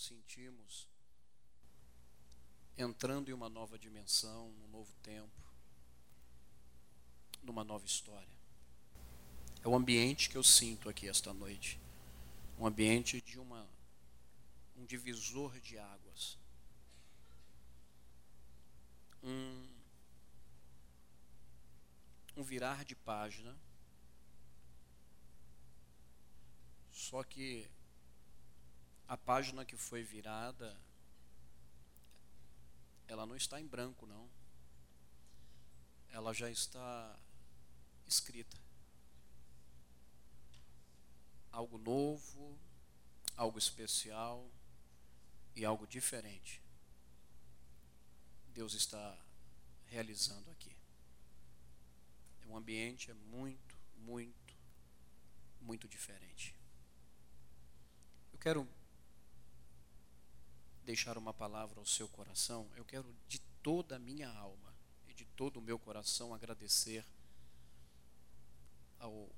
[0.00, 0.88] sentimos
[2.76, 5.28] entrando em uma nova dimensão, num novo tempo,
[7.42, 8.28] numa nova história.
[9.62, 11.78] É o ambiente que eu sinto aqui esta noite.
[12.58, 13.68] Um ambiente de uma
[14.76, 16.38] um divisor de águas.
[19.22, 19.68] Um
[22.36, 23.54] um virar de página.
[26.90, 27.68] Só que
[29.10, 30.80] a página que foi virada,
[33.08, 34.30] ela não está em branco, não.
[36.10, 37.18] Ela já está
[38.06, 38.56] escrita.
[41.50, 42.56] Algo novo,
[43.36, 44.48] algo especial
[45.56, 46.62] e algo diferente.
[48.54, 49.18] Deus está
[49.86, 50.76] realizando aqui.
[52.46, 54.54] O ambiente é muito, muito,
[55.60, 56.54] muito diferente.
[58.32, 58.79] Eu quero
[60.90, 62.68] deixar uma palavra ao seu coração.
[62.74, 64.74] Eu quero de toda a minha alma
[65.06, 67.04] e de todo o meu coração agradecer
[68.98, 69.30] ao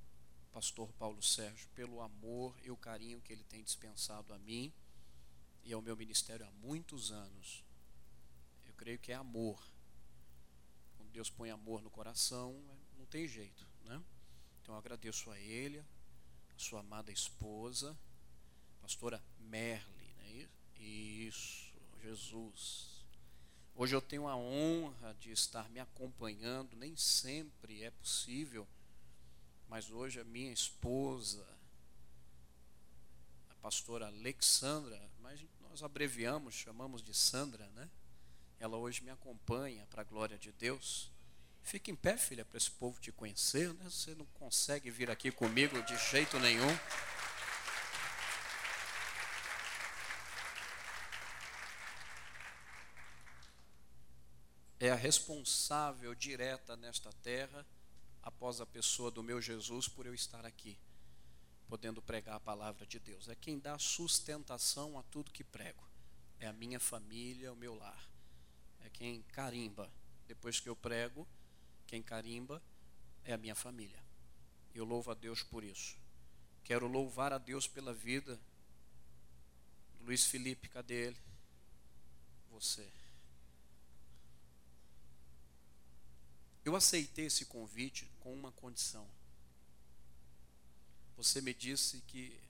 [0.51, 4.73] pastor Paulo Sérgio pelo amor e o carinho que ele tem dispensado a mim
[5.63, 7.63] e ao meu ministério há muitos anos.
[8.65, 9.63] Eu creio que é amor.
[10.97, 12.59] Quando Deus põe amor no coração,
[13.11, 14.03] tem jeito, né?
[14.63, 17.95] Então eu agradeço a ele, a sua amada esposa,
[18.81, 19.92] pastora Merle, né?
[22.03, 23.05] Jesus.
[23.75, 28.67] Hoje eu tenho a honra de estar me acompanhando, nem sempre é possível,
[29.69, 31.47] mas hoje a minha esposa,
[33.51, 37.89] a pastora Alexandra, mas nós abreviamos, chamamos de Sandra, né?
[38.61, 41.11] Ela hoje me acompanha para a glória de Deus.
[41.63, 43.73] Fica em pé, filha, para esse povo te conhecer.
[43.75, 43.85] Né?
[43.85, 46.79] Você não consegue vir aqui comigo de jeito nenhum.
[54.93, 57.67] A responsável direta nesta terra,
[58.23, 60.79] após a pessoa do meu Jesus, por eu estar aqui,
[61.69, 63.29] podendo pregar a palavra de Deus.
[63.29, 65.83] É quem dá sustentação a tudo que prego.
[66.39, 68.09] É a minha família, o meu lar.
[68.81, 69.91] É quem carimba.
[70.27, 71.27] Depois que eu prego,
[71.87, 72.63] quem carimba
[73.25, 74.03] é a minha família.
[74.75, 75.97] Eu louvo a Deus por isso.
[76.65, 78.41] Quero louvar a Deus pela vida
[80.05, 81.21] Luiz Felipe, cadê ele?
[82.51, 82.91] Você.
[86.65, 89.09] Eu aceitei esse convite com uma condição.
[91.17, 92.41] Você me disse que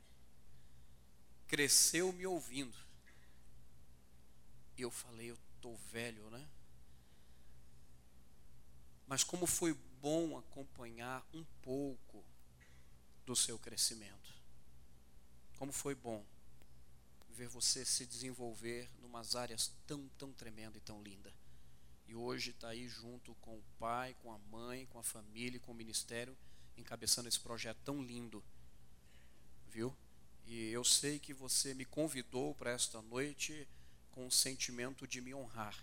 [1.46, 2.76] cresceu me ouvindo.
[4.76, 6.48] Eu falei, eu estou velho, né?
[9.06, 12.24] Mas como foi bom acompanhar um pouco
[13.24, 14.34] do seu crescimento.
[15.58, 16.24] Como foi bom
[17.30, 21.32] ver você se desenvolver em umas áreas tão, tão tremenda e tão linda.
[22.32, 25.74] Hoje está aí junto com o pai, com a mãe, com a família, com o
[25.74, 26.34] ministério,
[26.78, 28.42] encabeçando esse projeto tão lindo.
[29.68, 29.94] Viu?
[30.46, 33.68] E eu sei que você me convidou para esta noite
[34.12, 35.76] com o sentimento de me honrar,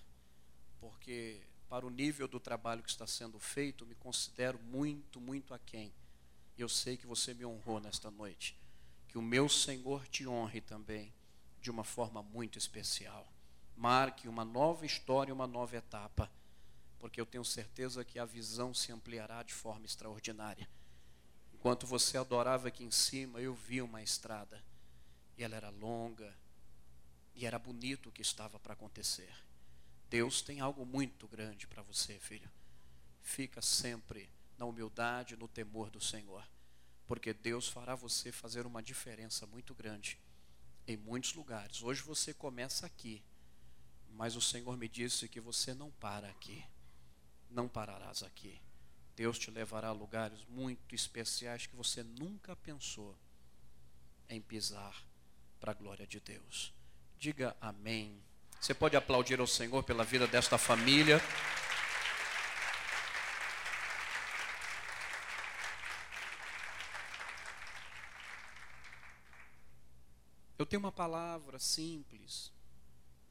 [0.79, 1.39] porque
[1.69, 5.93] para o nível do trabalho que está sendo feito, me considero muito, muito aquém.
[6.57, 8.57] Eu sei que você me honrou nesta noite.
[9.07, 11.13] Que o meu Senhor te honre também,
[11.61, 13.31] de uma forma muito especial.
[13.77, 16.29] Marque uma nova história, uma nova etapa,
[16.99, 20.69] porque eu tenho certeza que a visão se ampliará de forma extraordinária.
[21.53, 24.63] Enquanto você adorava aqui em cima, eu vi uma estrada,
[25.37, 26.37] e ela era longa,
[27.33, 29.33] e era bonito o que estava para acontecer.
[30.09, 32.49] Deus tem algo muito grande para você, filho.
[33.21, 36.45] Fica sempre na humildade, no temor do Senhor,
[37.07, 40.19] porque Deus fará você fazer uma diferença muito grande
[40.87, 41.81] em muitos lugares.
[41.81, 43.23] Hoje você começa aqui,
[44.09, 46.65] mas o Senhor me disse que você não para aqui,
[47.49, 48.59] não pararás aqui.
[49.15, 53.17] Deus te levará a lugares muito especiais que você nunca pensou
[54.29, 55.03] em pisar
[55.59, 56.73] para a glória de Deus.
[57.17, 58.23] Diga amém.
[58.61, 61.19] Você pode aplaudir ao Senhor pela vida desta família.
[70.57, 72.51] Eu tenho uma palavra simples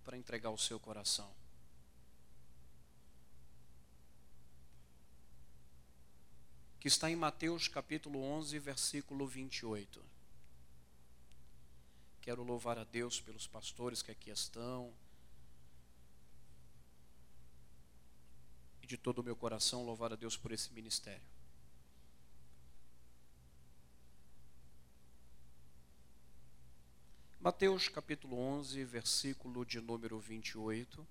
[0.02, 1.30] para entregar ao seu coração.
[6.80, 10.00] Que está em Mateus capítulo 11, versículo 28.
[12.20, 14.94] Quero louvar a Deus pelos pastores que aqui estão
[18.88, 21.26] de todo o meu coração louvar a Deus por esse ministério.
[27.38, 31.06] Mateus capítulo 11, versículo de número 28.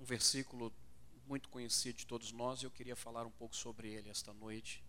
[0.00, 0.72] Um versículo
[1.26, 4.82] muito conhecido de todos nós e eu queria falar um pouco sobre ele esta noite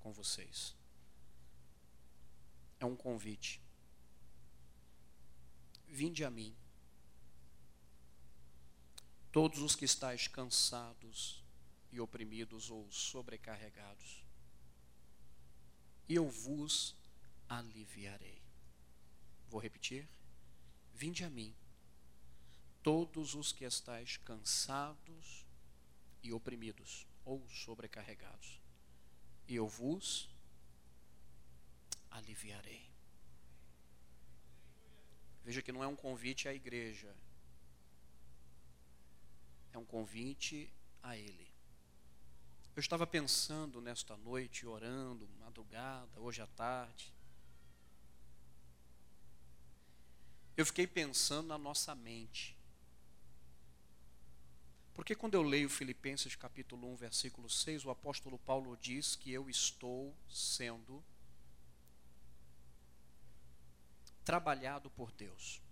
[0.00, 0.74] com vocês.
[2.78, 3.62] É um convite.
[5.86, 6.54] Vinde a mim,
[9.32, 11.42] todos os que estáis cansados
[11.90, 14.28] e oprimidos ou sobrecarregados
[16.08, 16.96] e eu vos
[17.48, 18.40] aliviarei.
[19.50, 20.08] Vou repetir.
[20.94, 21.54] Vinde a mim,
[22.88, 25.46] todos os que estáis cansados
[26.22, 28.58] e oprimidos ou sobrecarregados,
[29.46, 30.26] e eu vos
[32.10, 32.90] aliviarei.
[35.44, 37.14] Veja que não é um convite à igreja,
[39.70, 41.52] é um convite a Ele.
[42.74, 47.12] Eu estava pensando nesta noite, orando, madrugada, hoje à tarde.
[50.56, 52.57] Eu fiquei pensando na nossa mente.
[54.98, 59.48] Porque quando eu leio Filipenses capítulo 1, versículo 6, o apóstolo Paulo diz que eu
[59.48, 61.00] estou sendo
[64.24, 65.62] trabalhado por Deus.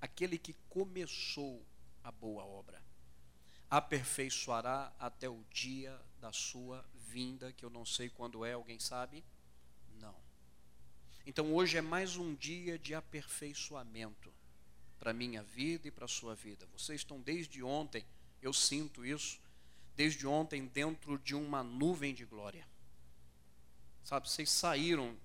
[0.00, 1.62] Aquele que começou
[2.02, 2.82] a boa obra
[3.68, 9.22] aperfeiçoará até o dia da sua vinda, que eu não sei quando é, alguém sabe?
[10.00, 10.16] Não.
[11.26, 14.32] Então hoje é mais um dia de aperfeiçoamento
[14.98, 16.66] para minha vida e para a sua vida.
[16.72, 18.02] Vocês estão desde ontem,
[18.42, 19.40] eu sinto isso,
[19.94, 22.66] desde ontem dentro de uma nuvem de glória.
[24.04, 25.16] Sabe, vocês saíram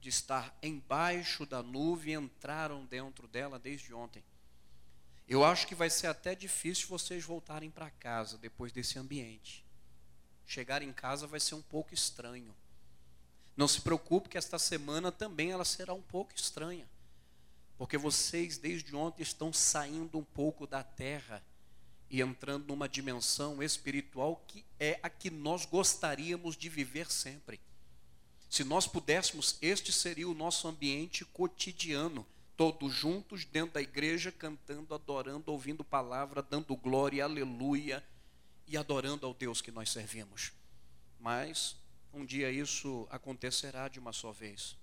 [0.00, 4.24] de estar embaixo da nuvem e entraram dentro dela desde ontem.
[5.28, 9.64] Eu acho que vai ser até difícil vocês voltarem para casa depois desse ambiente.
[10.46, 12.54] Chegar em casa vai ser um pouco estranho.
[13.54, 16.88] Não se preocupe que esta semana também ela será um pouco estranha.
[17.78, 21.42] Porque vocês desde ontem estão saindo um pouco da terra
[22.10, 27.60] e entrando numa dimensão espiritual que é a que nós gostaríamos de viver sempre.
[28.50, 32.26] Se nós pudéssemos, este seria o nosso ambiente cotidiano
[32.58, 38.04] todos juntos dentro da igreja, cantando, adorando, ouvindo palavra, dando glória, aleluia,
[38.66, 40.50] e adorando ao Deus que nós servimos.
[41.20, 41.76] Mas
[42.12, 44.76] um dia isso acontecerá de uma só vez.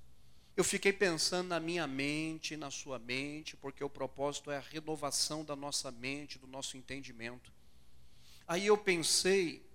[0.56, 5.44] Eu fiquei pensando na minha mente, na sua mente, porque o propósito é a renovação
[5.44, 7.52] da nossa mente, do nosso entendimento.
[8.48, 9.70] Aí eu pensei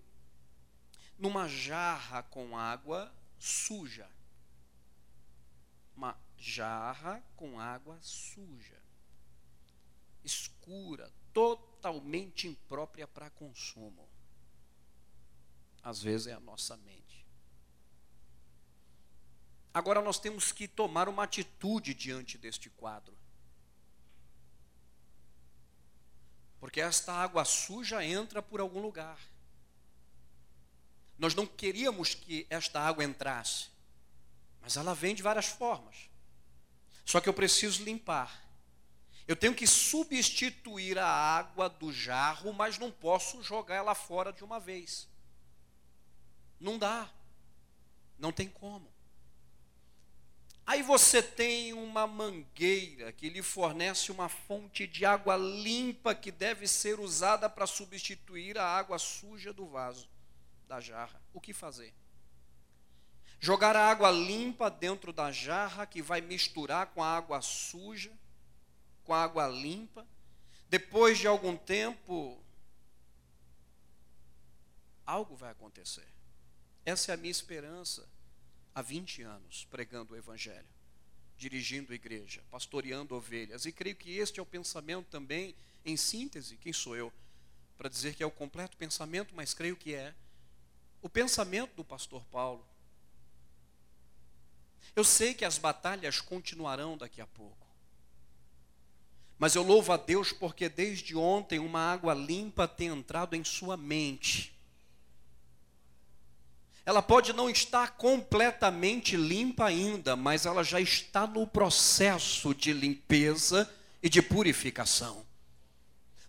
[1.19, 4.09] numa jarra com água suja.
[5.95, 8.81] Uma jarra com água suja,
[10.25, 14.09] escura, totalmente imprópria para consumo.
[15.83, 17.27] Às vezes é a nossa mente.
[19.73, 23.17] Agora nós temos que tomar uma atitude diante deste quadro.
[26.59, 29.19] Porque esta água suja entra por algum lugar.
[31.19, 33.69] Nós não queríamos que esta água entrasse,
[34.61, 36.11] mas ela vem de várias formas.
[37.05, 38.43] Só que eu preciso limpar.
[39.27, 44.43] Eu tenho que substituir a água do jarro, mas não posso jogar ela fora de
[44.43, 45.09] uma vez.
[46.59, 47.09] Não dá.
[48.19, 48.93] Não tem como.
[50.71, 56.69] Aí você tem uma mangueira que lhe fornece uma fonte de água limpa que deve
[56.69, 60.09] ser usada para substituir a água suja do vaso,
[60.69, 61.21] da jarra.
[61.35, 61.93] O que fazer?
[63.41, 68.13] Jogar a água limpa dentro da jarra que vai misturar com a água suja,
[69.03, 70.07] com a água limpa.
[70.69, 72.41] Depois de algum tempo,
[75.05, 76.07] algo vai acontecer.
[76.87, 78.09] Essa é a minha esperança
[78.75, 80.69] há 20 anos pregando o Evangelho,
[81.37, 83.67] dirigindo a igreja, pastoreando ovelhas.
[83.67, 87.13] E creio que este é o pensamento também, em síntese, quem sou eu?
[87.77, 90.15] Para dizer que é o completo pensamento, mas creio que é
[91.01, 92.65] o pensamento do pastor Paulo
[94.95, 97.67] eu sei que as batalhas continuarão daqui a pouco.
[99.39, 103.77] Mas eu louvo a Deus porque desde ontem uma água limpa tem entrado em sua
[103.77, 104.55] mente.
[106.91, 113.73] Ela pode não estar completamente limpa ainda, mas ela já está no processo de limpeza
[114.03, 115.25] e de purificação.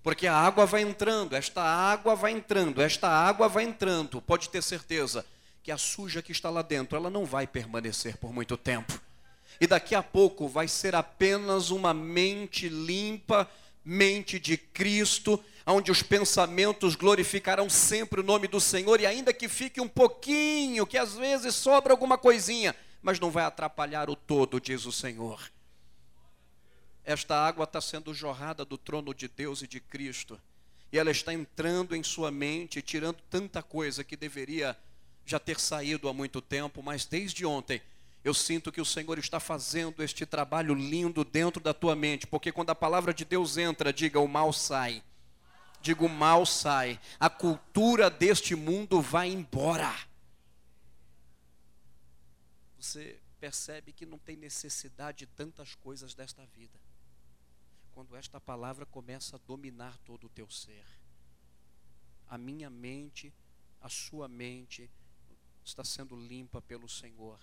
[0.03, 4.61] Porque a água vai entrando, esta água vai entrando, esta água vai entrando, pode ter
[4.61, 5.25] certeza
[5.63, 9.01] que a suja que está lá dentro, ela não vai permanecer por muito tempo.
[9.59, 13.49] E daqui a pouco vai ser apenas uma mente limpa,
[13.83, 19.47] mente de Cristo, onde os pensamentos glorificarão sempre o nome do Senhor, e ainda que
[19.47, 24.59] fique um pouquinho, que às vezes sobra alguma coisinha, mas não vai atrapalhar o todo,
[24.59, 25.51] diz o Senhor.
[27.03, 30.39] Esta água está sendo jorrada do trono de Deus e de Cristo,
[30.91, 34.77] e ela está entrando em sua mente, tirando tanta coisa que deveria
[35.25, 37.81] já ter saído há muito tempo, mas desde ontem
[38.23, 42.51] eu sinto que o Senhor está fazendo este trabalho lindo dentro da tua mente, porque
[42.51, 45.01] quando a palavra de Deus entra, diga: o mal sai.
[45.81, 46.99] Diga: o mal sai.
[47.19, 49.91] A cultura deste mundo vai embora.
[52.77, 56.79] Você percebe que não tem necessidade de tantas coisas desta vida.
[57.91, 60.85] Quando esta palavra começa a dominar todo o teu ser.
[62.27, 63.33] A minha mente,
[63.81, 64.89] a sua mente,
[65.63, 67.39] está sendo limpa pelo Senhor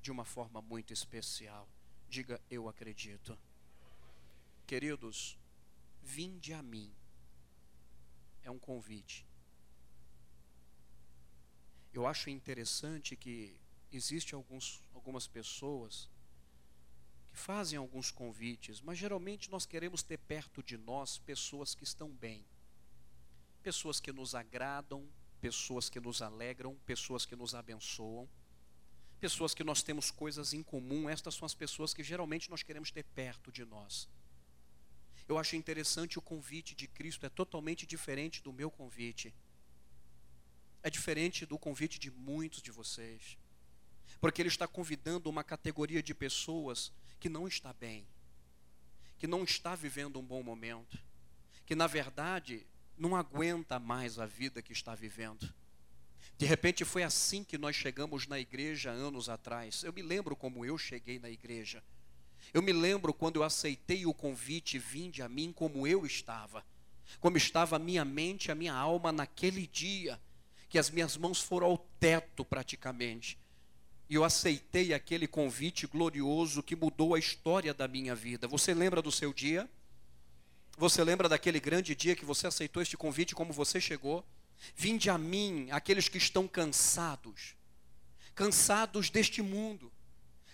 [0.00, 1.68] de uma forma muito especial.
[2.08, 3.36] Diga, eu acredito.
[4.66, 5.38] Queridos,
[6.02, 6.92] vinde a mim.
[8.42, 9.26] É um convite.
[11.92, 13.56] Eu acho interessante que
[13.90, 16.08] existe alguns, algumas pessoas
[17.30, 22.10] que fazem alguns convites, mas geralmente nós queremos ter perto de nós pessoas que estão
[22.10, 22.44] bem,
[23.62, 25.08] pessoas que nos agradam,
[25.40, 28.28] pessoas que nos alegram, pessoas que nos abençoam,
[29.18, 31.08] pessoas que nós temos coisas em comum.
[31.08, 34.08] Estas são as pessoas que geralmente nós queremos ter perto de nós.
[35.28, 39.34] Eu acho interessante o convite de Cristo, é totalmente diferente do meu convite.
[40.82, 43.36] É diferente do convite de muitos de vocês.
[44.20, 48.06] Porque ele está convidando uma categoria de pessoas que não está bem,
[49.18, 50.98] que não está vivendo um bom momento,
[51.66, 52.66] que na verdade
[52.96, 55.52] não aguenta mais a vida que está vivendo.
[56.38, 59.82] De repente foi assim que nós chegamos na igreja anos atrás.
[59.82, 61.82] Eu me lembro como eu cheguei na igreja.
[62.52, 66.64] Eu me lembro quando eu aceitei o convite, vinde a mim como eu estava.
[67.20, 70.20] Como estava a minha mente, a minha alma naquele dia,
[70.68, 73.38] que as minhas mãos foram ao teto praticamente.
[74.08, 78.48] E eu aceitei aquele convite glorioso que mudou a história da minha vida.
[78.48, 79.68] Você lembra do seu dia?
[80.78, 84.24] Você lembra daquele grande dia que você aceitou este convite, como você chegou?
[84.74, 87.54] Vinde a mim, aqueles que estão cansados,
[88.34, 89.92] cansados deste mundo,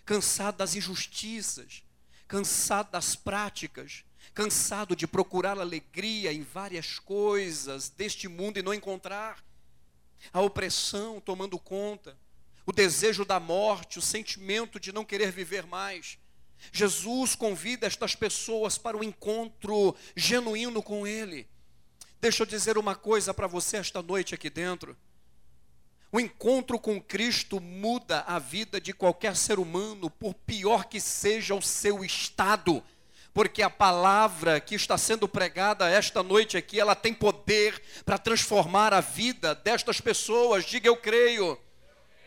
[0.04, 1.83] cansados das injustiças,
[2.26, 9.44] cansados das práticas, cansado de procurar alegria em várias coisas deste mundo e não encontrar,
[10.32, 12.18] a opressão tomando conta,
[12.66, 16.18] o desejo da morte, o sentimento de não querer viver mais.
[16.72, 21.46] Jesus convida estas pessoas para um encontro genuíno com Ele.
[22.20, 24.96] Deixa eu dizer uma coisa para você esta noite aqui dentro.
[26.14, 31.56] O encontro com Cristo muda a vida de qualquer ser humano, por pior que seja
[31.56, 32.80] o seu estado,
[33.32, 38.94] porque a palavra que está sendo pregada esta noite aqui, ela tem poder para transformar
[38.94, 40.64] a vida destas pessoas.
[40.64, 41.58] Diga eu creio,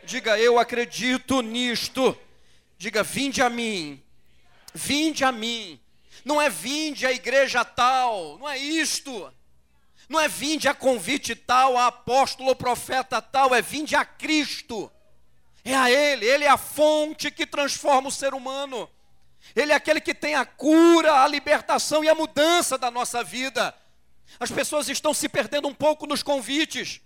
[0.03, 2.13] diga eu acredito nisto,
[2.77, 4.03] diga vinde a mim,
[4.74, 5.79] Vinde a mim.
[6.25, 9.34] Não é vinde à igreja tal, não é isto.
[10.08, 14.92] Não é vinde a convite tal, a apóstolo profeta tal, é vinde a Cristo.
[15.64, 18.90] É a Ele, Ele é a fonte que transforma o ser humano.
[19.56, 23.76] Ele é aquele que tem a cura, a libertação e a mudança da nossa vida.
[24.40, 27.02] As pessoas estão se perdendo um pouco nos convites,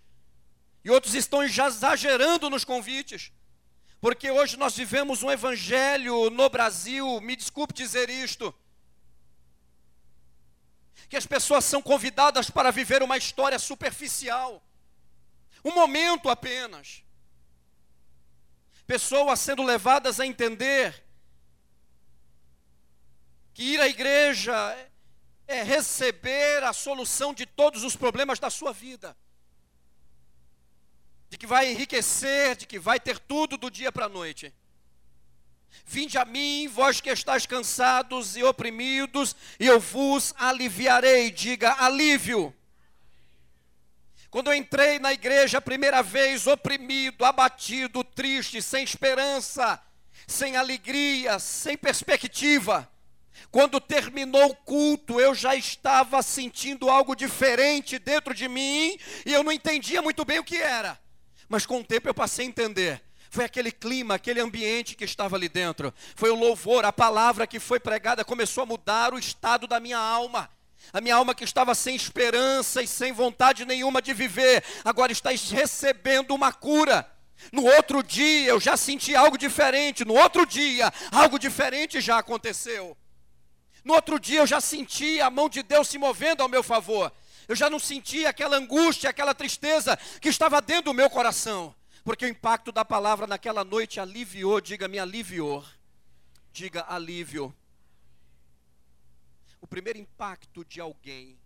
[0.83, 3.31] e outros estão exagerando nos convites.
[3.99, 8.53] Porque hoje nós vivemos um evangelho no Brasil, me desculpe dizer isto,
[11.11, 14.63] que as pessoas são convidadas para viver uma história superficial,
[15.61, 17.03] um momento apenas.
[18.87, 21.03] Pessoas sendo levadas a entender
[23.53, 24.53] que ir à igreja
[25.45, 29.13] é receber a solução de todos os problemas da sua vida
[31.29, 34.53] de que vai enriquecer, de que vai ter tudo do dia para a noite.
[35.85, 41.31] Vinde a mim, vós que estáis cansados e oprimidos, e eu vos aliviarei.
[41.31, 42.53] Diga alívio.
[44.29, 49.81] Quando eu entrei na igreja a primeira vez, oprimido, abatido, triste, sem esperança,
[50.25, 52.89] sem alegria, sem perspectiva,
[53.51, 59.43] quando terminou o culto, eu já estava sentindo algo diferente dentro de mim e eu
[59.43, 60.97] não entendia muito bem o que era.
[61.49, 63.01] Mas com o tempo eu passei a entender.
[63.31, 65.93] Foi aquele clima, aquele ambiente que estava ali dentro.
[66.17, 69.97] Foi o louvor, a palavra que foi pregada começou a mudar o estado da minha
[69.97, 70.49] alma.
[70.91, 75.29] A minha alma que estava sem esperança e sem vontade nenhuma de viver, agora está
[75.29, 77.09] recebendo uma cura.
[77.53, 80.03] No outro dia eu já senti algo diferente.
[80.03, 82.97] No outro dia, algo diferente já aconteceu.
[83.81, 87.09] No outro dia eu já senti a mão de Deus se movendo ao meu favor.
[87.47, 91.73] Eu já não sentia aquela angústia, aquela tristeza que estava dentro do meu coração.
[92.03, 95.63] Porque o impacto da palavra naquela noite aliviou, diga me aliviou.
[96.51, 97.55] Diga alívio.
[99.59, 101.37] O primeiro impacto de alguém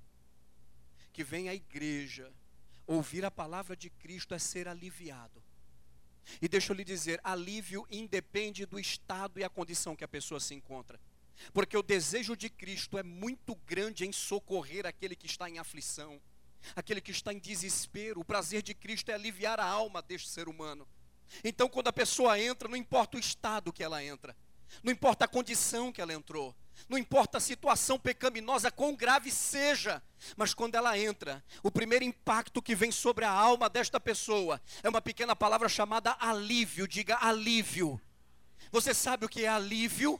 [1.11, 2.31] que vem à igreja
[2.87, 5.43] ouvir a palavra de Cristo é ser aliviado.
[6.41, 10.39] E deixa eu lhe dizer, alívio independe do estado e a condição que a pessoa
[10.39, 10.99] se encontra.
[11.53, 16.19] Porque o desejo de Cristo é muito grande em socorrer aquele que está em aflição,
[16.75, 18.21] aquele que está em desespero.
[18.21, 20.87] O prazer de Cristo é aliviar a alma deste ser humano.
[21.43, 24.35] Então, quando a pessoa entra, não importa o estado que ela entra,
[24.83, 26.55] não importa a condição que ela entrou,
[26.89, 30.03] não importa a situação pecaminosa, quão grave seja,
[30.35, 34.89] mas quando ela entra, o primeiro impacto que vem sobre a alma desta pessoa é
[34.89, 36.87] uma pequena palavra chamada alívio.
[36.87, 37.99] Diga alívio.
[38.71, 40.19] Você sabe o que é alívio?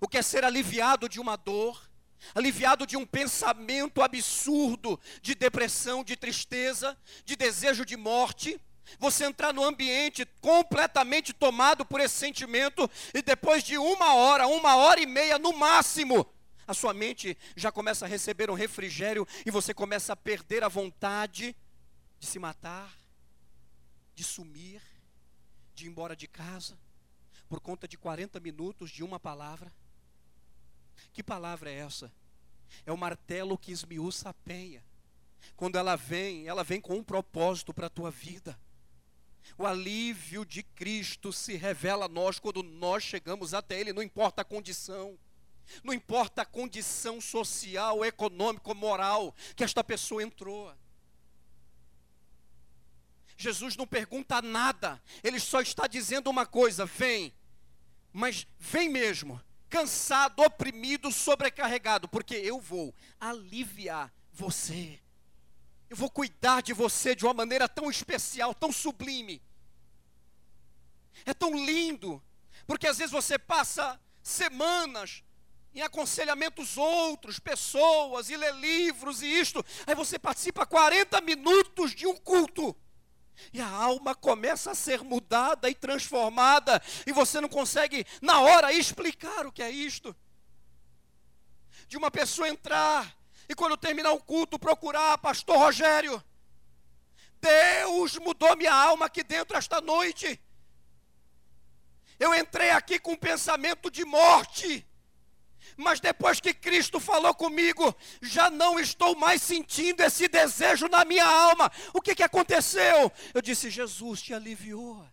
[0.00, 1.85] O que é ser aliviado de uma dor?
[2.34, 8.60] Aliviado de um pensamento absurdo de depressão, de tristeza, de desejo de morte,
[8.98, 14.76] você entrar no ambiente completamente tomado por esse sentimento e depois de uma hora, uma
[14.76, 16.26] hora e meia no máximo,
[16.66, 20.68] a sua mente já começa a receber um refrigério e você começa a perder a
[20.68, 21.56] vontade
[22.18, 22.92] de se matar,
[24.14, 24.82] de sumir,
[25.74, 26.76] de ir embora de casa,
[27.48, 29.72] por conta de 40 minutos de uma palavra.
[31.16, 32.12] Que palavra é essa?
[32.84, 34.84] É o martelo que esmiuça a penha.
[35.56, 38.60] Quando ela vem, ela vem com um propósito para a tua vida.
[39.56, 44.42] O alívio de Cristo se revela a nós quando nós chegamos até Ele, não importa
[44.42, 45.18] a condição,
[45.82, 50.70] não importa a condição social, econômica, moral que esta pessoa entrou.
[53.38, 57.32] Jesus não pergunta nada, ele só está dizendo uma coisa: vem,
[58.12, 65.00] mas vem mesmo, cansado, oprimido, sobrecarregado, porque eu vou aliviar você.
[65.88, 69.42] Eu vou cuidar de você de uma maneira tão especial, tão sublime.
[71.24, 72.22] É tão lindo,
[72.66, 75.22] porque às vezes você passa semanas
[75.72, 82.06] em aconselhamentos outros, pessoas, e lê livros e isto, aí você participa 40 minutos de
[82.06, 82.74] um culto.
[83.52, 88.72] E a alma começa a ser mudada e transformada, e você não consegue, na hora,
[88.72, 90.14] explicar o que é isto.
[91.88, 93.16] De uma pessoa entrar
[93.48, 96.22] e quando terminar o culto, procurar pastor Rogério.
[97.40, 100.40] Deus mudou minha alma aqui dentro esta noite.
[102.18, 104.86] Eu entrei aqui com um pensamento de morte.
[105.76, 111.26] Mas depois que Cristo falou comigo, já não estou mais sentindo esse desejo na minha
[111.26, 111.70] alma.
[111.92, 113.12] O que, que aconteceu?
[113.34, 115.06] Eu disse: Jesus te aliviou.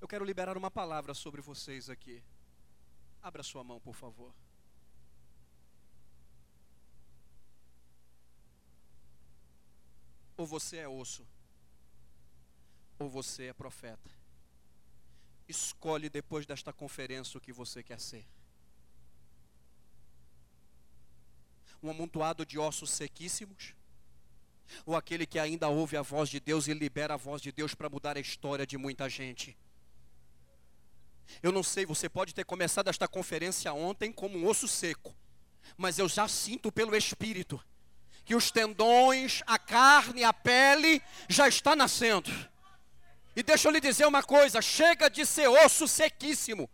[0.00, 2.22] Eu quero liberar uma palavra sobre vocês aqui.
[3.22, 4.32] Abra sua mão, por favor.
[10.38, 11.28] Ou você é osso,
[12.98, 14.19] ou você é profeta.
[15.50, 18.24] Escolhe depois desta conferência o que você quer ser.
[21.82, 23.74] Um amontoado de ossos sequíssimos?
[24.86, 27.74] Ou aquele que ainda ouve a voz de Deus e libera a voz de Deus
[27.74, 29.58] para mudar a história de muita gente?
[31.42, 35.16] Eu não sei, você pode ter começado esta conferência ontem como um osso seco,
[35.76, 37.60] mas eu já sinto pelo Espírito
[38.24, 42.30] que os tendões, a carne, a pele já está nascendo.
[43.40, 46.68] E deixa eu lhe dizer uma coisa: chega de ser osso sequíssimo,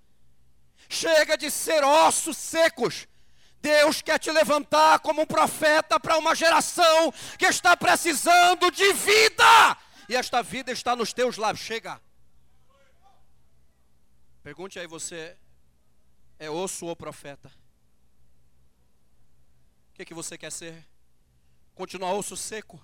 [0.89, 3.07] chega de ser ossos secos.
[3.63, 9.79] Deus quer te levantar como um profeta para uma geração que está precisando de vida,
[10.09, 11.65] e esta vida está nos teus lábios.
[11.65, 12.01] Chega.
[14.43, 15.37] Pergunte aí você:
[16.37, 17.49] é osso ou profeta?
[19.91, 20.85] O que, que você quer ser?
[21.77, 22.83] continuar osso seco,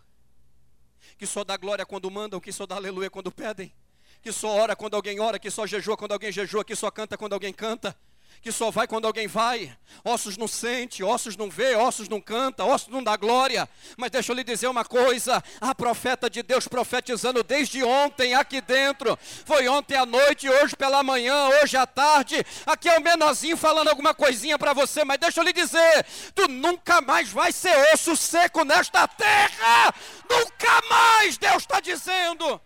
[1.16, 3.72] que só dá glória quando mandam, que só dá aleluia quando pedem,
[4.20, 7.16] que só ora quando alguém ora, que só jejua quando alguém jejua, que só canta
[7.16, 7.96] quando alguém canta,
[8.40, 9.76] que só vai quando alguém vai.
[10.04, 13.68] Ossos não sente, ossos não vê, ossos não canta, ossos não dá glória.
[13.96, 18.60] Mas deixa eu lhe dizer uma coisa: a profeta de Deus profetizando desde ontem aqui
[18.60, 19.18] dentro.
[19.44, 22.44] Foi ontem à noite, hoje pela manhã, hoje à tarde.
[22.66, 26.48] Aqui é o menorzinho falando alguma coisinha para você, mas deixa eu lhe dizer: tu
[26.48, 29.94] nunca mais vai ser osso seco nesta terra.
[30.28, 32.60] Nunca mais, Deus está dizendo.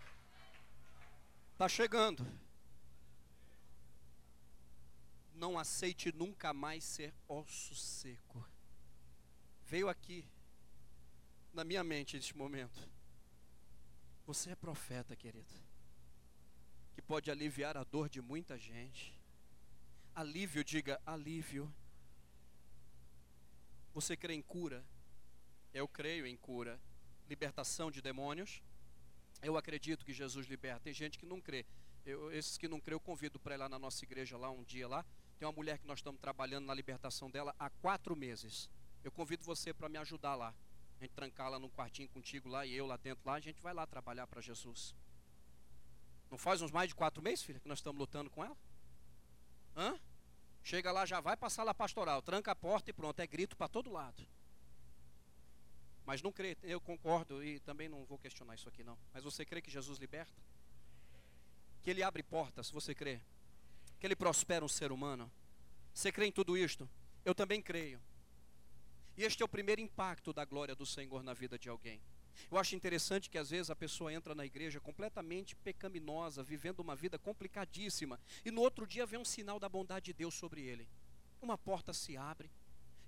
[1.53, 2.36] Está chegando
[5.37, 8.45] não aceite nunca mais ser osso seco.
[9.65, 10.25] Veio aqui
[11.53, 12.89] na minha mente neste momento.
[14.25, 15.53] Você é profeta, querido,
[16.93, 19.17] que pode aliviar a dor de muita gente.
[20.13, 21.73] Alívio, diga alívio.
[23.93, 24.83] Você crê em cura?
[25.73, 26.79] Eu creio em cura.
[27.29, 28.61] Libertação de demônios.
[29.41, 30.81] Eu acredito que Jesus liberta.
[30.81, 31.65] Tem gente que não crê.
[32.05, 34.63] Eu, esses que não crê, eu convido para ir lá na nossa igreja lá um
[34.63, 35.05] dia lá.
[35.37, 38.69] Tem uma mulher que nós estamos trabalhando na libertação dela há quatro meses.
[39.03, 40.53] Eu convido você para me ajudar lá.
[40.99, 43.61] A gente trancar lá num quartinho contigo lá e eu lá dentro lá, a gente
[43.61, 44.95] vai lá trabalhar para Jesus.
[46.31, 48.57] Não faz uns mais de quatro meses, filha, que nós estamos lutando com ela?
[49.75, 49.99] Hã?
[50.63, 53.69] Chega lá, já vai a sala pastoral, tranca a porta e pronto, é grito para
[53.69, 54.27] todo lado.
[56.03, 58.97] Mas não crê, eu concordo e também não vou questionar isso aqui não.
[59.13, 60.41] Mas você crê que Jesus liberta?
[61.83, 63.21] Que ele abre portas, você crê?
[63.99, 65.31] Que ele prospera um ser humano?
[65.93, 66.89] Você crê em tudo isto?
[67.25, 67.99] Eu também creio.
[69.17, 72.01] E este é o primeiro impacto da glória do Senhor na vida de alguém.
[72.51, 76.95] Eu acho interessante que às vezes a pessoa entra na igreja completamente pecaminosa, vivendo uma
[76.95, 80.87] vida complicadíssima, e no outro dia vem um sinal da bondade de Deus sobre ele.
[81.41, 82.51] Uma porta se abre,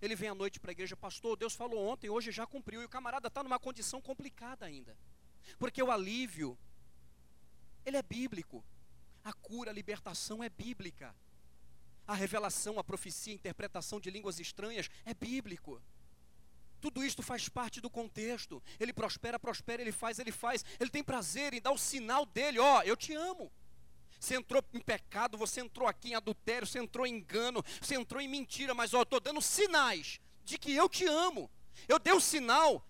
[0.02, 2.86] ele vem à noite para a igreja, pastor, Deus falou ontem, hoje já cumpriu, e
[2.86, 4.98] o camarada está numa condição complicada ainda.
[5.58, 6.58] Porque o alívio,
[7.86, 8.64] ele é bíblico.
[9.24, 11.16] A cura, a libertação é bíblica.
[12.08, 15.82] A revelação, a profecia, a interpretação de línguas estranhas é bíblico.
[16.82, 18.64] Tudo isto faz parte do contexto.
[18.80, 20.64] Ele prospera, prospera, ele faz, ele faz.
[20.80, 23.52] Ele tem prazer em dar o sinal dele: ó, oh, eu te amo.
[24.20, 28.22] Você entrou em pecado, você entrou aqui em adultério, você entrou em engano, você entrou
[28.22, 31.50] em mentira, mas ó, eu estou dando sinais de que eu te amo.
[31.88, 32.86] Eu dei o um sinal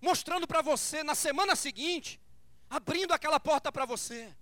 [0.00, 2.20] mostrando para você na semana seguinte,
[2.68, 4.34] abrindo aquela porta para você.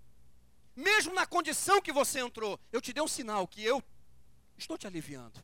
[0.75, 3.81] Mesmo na condição que você entrou, eu te dei um sinal que eu
[4.57, 5.43] estou te aliviando.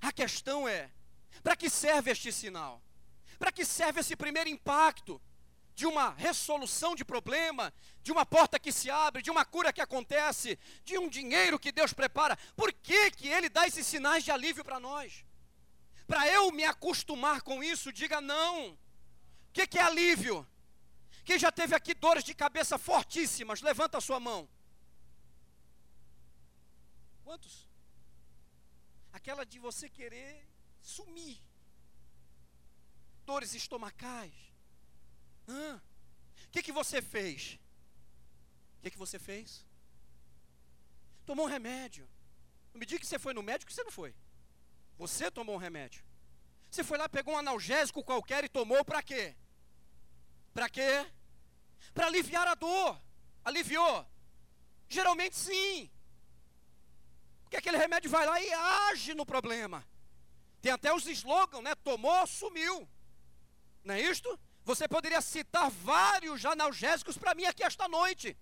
[0.00, 0.90] A questão é,
[1.42, 2.82] para que serve este sinal?
[3.38, 5.20] Para que serve esse primeiro impacto?
[5.74, 9.80] de uma resolução de problema, de uma porta que se abre, de uma cura que
[9.80, 12.36] acontece, de um dinheiro que Deus prepara.
[12.54, 15.24] Por que, que Ele dá esses sinais de alívio para nós?
[16.06, 18.70] Para eu me acostumar com isso, diga não.
[18.70, 18.78] O
[19.52, 20.46] que, que é alívio?
[21.24, 24.48] Quem já teve aqui dores de cabeça fortíssimas, levanta a sua mão.
[27.32, 27.66] Quantos?
[29.10, 30.46] Aquela de você querer
[30.82, 31.38] sumir.
[33.24, 34.34] Dores estomacais
[35.48, 37.58] o que, que você fez?
[38.78, 39.66] O que, que você fez?
[41.24, 42.08] Tomou um remédio.
[42.72, 44.14] Não me diga que você foi no médico, que você não foi.
[44.98, 46.04] Você tomou um remédio.
[46.70, 49.34] Você foi lá, pegou um analgésico qualquer e tomou para quê?
[50.52, 51.10] Para quê?
[51.94, 53.00] Para aliviar a dor.
[53.44, 54.06] Aliviou?
[54.88, 55.90] Geralmente sim.
[57.52, 58.50] Porque aquele remédio vai lá e
[58.90, 59.86] age no problema.
[60.62, 61.74] Tem até os slogans, né?
[61.74, 62.88] Tomou, sumiu.
[63.84, 64.40] Não é isto?
[64.64, 68.34] Você poderia citar vários analgésicos para mim aqui esta noite,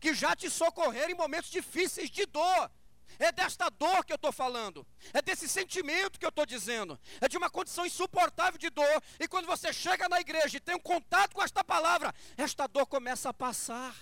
[0.00, 2.70] que já te socorreram em momentos difíceis de dor.
[3.18, 7.28] É desta dor que eu estou falando, é desse sentimento que eu estou dizendo, é
[7.28, 9.02] de uma condição insuportável de dor.
[9.20, 12.86] E quando você chega na igreja e tem um contato com esta palavra, esta dor
[12.86, 13.94] começa a passar,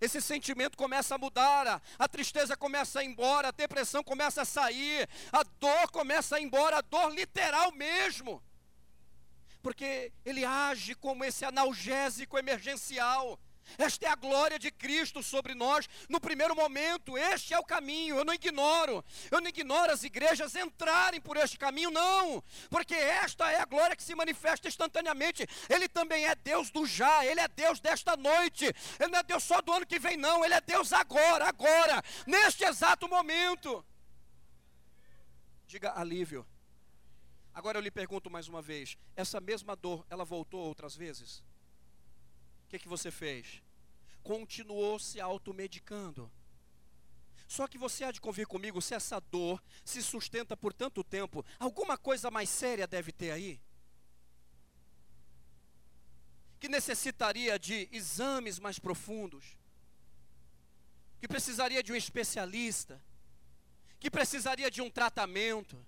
[0.00, 4.44] esse sentimento começa a mudar, a, tristeza começa a ir embora, a depressão começa a
[4.44, 8.42] sair, a dor começa a ir embora, a dor literal mesmo
[9.64, 13.40] porque ele age como esse analgésico emergencial.
[13.78, 17.16] Esta é a glória de Cristo sobre nós no primeiro momento.
[17.16, 18.16] Este é o caminho.
[18.16, 19.04] Eu não ignoro.
[19.30, 22.42] Eu não ignoro as igrejas entrarem por este caminho, não.
[22.70, 25.46] Porque esta é a glória que se manifesta instantaneamente.
[25.68, 27.24] Ele também é Deus do já.
[27.24, 28.66] Ele é Deus desta noite.
[28.98, 30.44] Ele não é Deus só do ano que vem, não.
[30.44, 33.84] Ele é Deus agora, agora, neste exato momento.
[35.66, 36.46] Diga alívio.
[37.52, 41.42] Agora eu lhe pergunto mais uma vez: essa mesma dor, ela voltou outras vezes?
[42.74, 43.62] Que, que você fez?
[44.20, 46.28] Continuou se automedicando.
[47.46, 51.46] Só que você há de convir comigo, se essa dor se sustenta por tanto tempo,
[51.56, 53.60] alguma coisa mais séria deve ter aí?
[56.58, 59.56] Que necessitaria de exames mais profundos,
[61.20, 63.00] que precisaria de um especialista,
[64.00, 65.78] que precisaria de um tratamento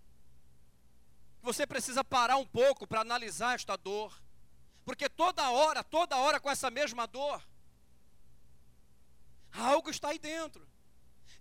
[1.43, 4.21] você precisa parar um pouco para analisar esta dor.
[4.87, 7.45] Porque toda hora, toda hora com essa mesma dor,
[9.53, 10.67] algo está aí dentro.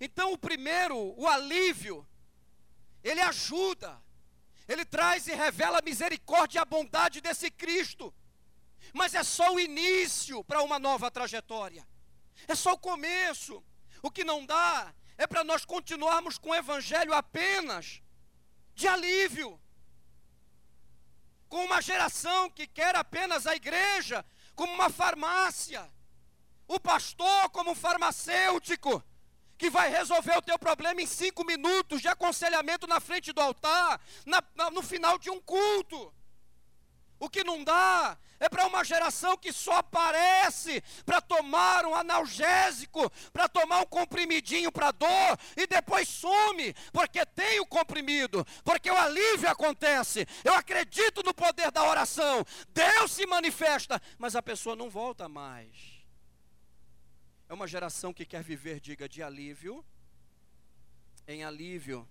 [0.02, 2.06] Então, o primeiro, o alívio,
[3.04, 4.02] ele ajuda,
[4.68, 8.12] ele traz e revela a misericórdia e a bondade desse Cristo.
[8.92, 11.88] Mas é só o início para uma nova trajetória,
[12.48, 13.64] é só o começo.
[14.02, 18.02] O que não dá é para nós continuarmos com o Evangelho apenas
[18.74, 19.62] de alívio
[21.56, 25.90] com uma geração que quer apenas a igreja como uma farmácia,
[26.68, 29.02] o pastor como um farmacêutico,
[29.58, 34.02] que vai resolver o teu problema em cinco minutos de aconselhamento na frente do altar,
[34.26, 36.14] na, na, no final de um culto.
[37.20, 43.10] O que não dá é para uma geração que só aparece para tomar um analgésico,
[43.32, 48.98] para tomar um comprimidinho para dor e depois some, porque tem o comprimido, porque o
[48.98, 50.28] alívio acontece.
[50.44, 52.46] Eu acredito no poder da oração.
[52.70, 55.96] Deus se manifesta, mas a pessoa não volta mais.
[57.48, 59.86] É uma geração que quer viver, diga, de alívio
[61.28, 62.08] em alívio.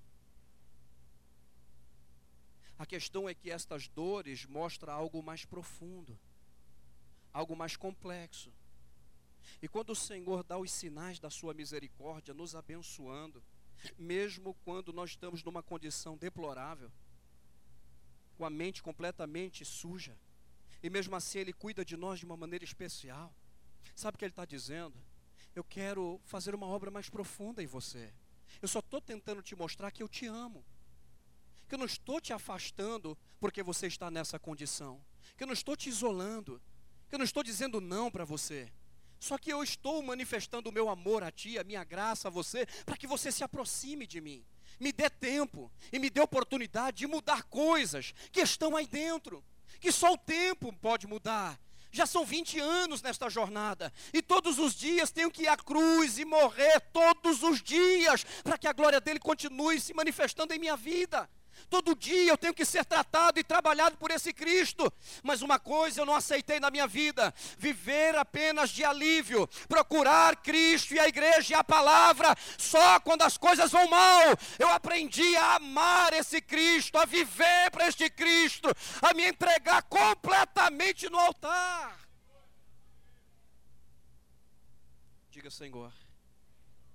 [2.79, 6.19] A questão é que estas dores mostram algo mais profundo,
[7.33, 8.53] algo mais complexo.
[9.63, 13.43] E quando o Senhor dá os sinais da sua misericórdia, nos abençoando,
[13.99, 16.91] mesmo quando nós estamos numa condição deplorável,
[18.37, 20.19] com a mente completamente suja,
[20.83, 23.33] e mesmo assim Ele cuida de nós de uma maneira especial.
[23.95, 24.99] Sabe o que Ele está dizendo?
[25.55, 28.13] Eu quero fazer uma obra mais profunda em você.
[28.61, 30.65] Eu só estou tentando te mostrar que eu te amo
[31.69, 35.05] que eu não estou te afastando porque você está nessa condição,
[35.37, 36.61] que eu não estou te isolando,
[37.09, 38.73] que eu não estou dizendo não para você.
[39.21, 42.67] Só que eu estou manifestando o meu amor a ti, a minha graça a você,
[42.85, 44.45] para que você se aproxime de mim.
[44.79, 49.43] Me dê tempo e me dê oportunidade de mudar coisas que estão aí dentro,
[49.81, 51.59] que só o tempo pode mudar.
[51.91, 56.19] Já são 20 anos nesta jornada, e todos os dias tenho que ir à cruz
[56.19, 60.77] e morrer todos os dias, para que a glória dele continue se manifestando em minha
[60.77, 61.31] vida.
[61.69, 64.93] Todo dia eu tenho que ser tratado e trabalhado por esse Cristo.
[65.23, 70.95] Mas uma coisa eu não aceitei na minha vida: viver apenas de alívio, procurar Cristo
[70.95, 74.23] e a igreja e a palavra só quando as coisas vão mal.
[74.59, 78.69] Eu aprendi a amar esse Cristo, a viver para este Cristo,
[79.03, 81.99] a me entregar completamente no altar.
[85.31, 85.93] Diga, Senhor,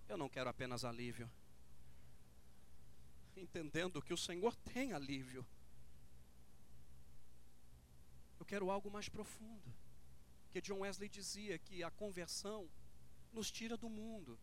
[0.08, 1.30] eu não quero apenas alívio
[3.40, 5.46] entendendo que o Senhor tem alívio.
[8.40, 9.74] Eu quero algo mais profundo.
[10.52, 12.70] Que John Wesley dizia que a conversão
[13.32, 14.40] nos tira do mundo,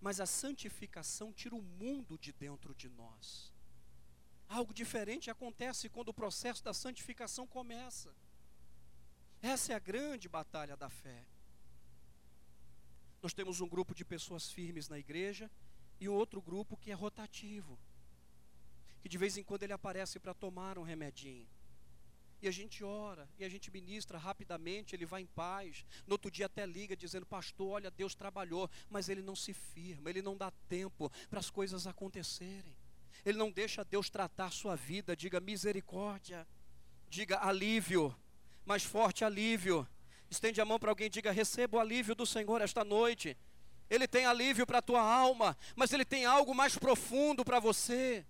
[0.00, 3.52] mas a santificação tira o mundo de dentro de nós.
[4.48, 8.14] Algo diferente acontece quando o processo da santificação começa.
[9.40, 11.24] Essa é a grande batalha da fé.
[13.22, 15.50] Nós temos um grupo de pessoas firmes na igreja
[16.00, 17.78] e outro grupo que é rotativo
[19.00, 21.46] que de vez em quando ele aparece para tomar um remedinho.
[22.40, 25.84] E a gente ora, e a gente ministra rapidamente, ele vai em paz.
[26.06, 30.08] No outro dia até liga dizendo: Pastor, olha, Deus trabalhou, mas ele não se firma,
[30.08, 32.76] ele não dá tempo para as coisas acontecerem.
[33.24, 35.16] Ele não deixa Deus tratar sua vida.
[35.16, 36.46] Diga misericórdia,
[37.08, 38.14] diga alívio,
[38.64, 39.86] mais forte alívio.
[40.30, 43.36] Estende a mão para alguém e diga: Receba o alívio do Senhor esta noite.
[43.90, 48.24] Ele tem alívio para a tua alma, mas ele tem algo mais profundo para você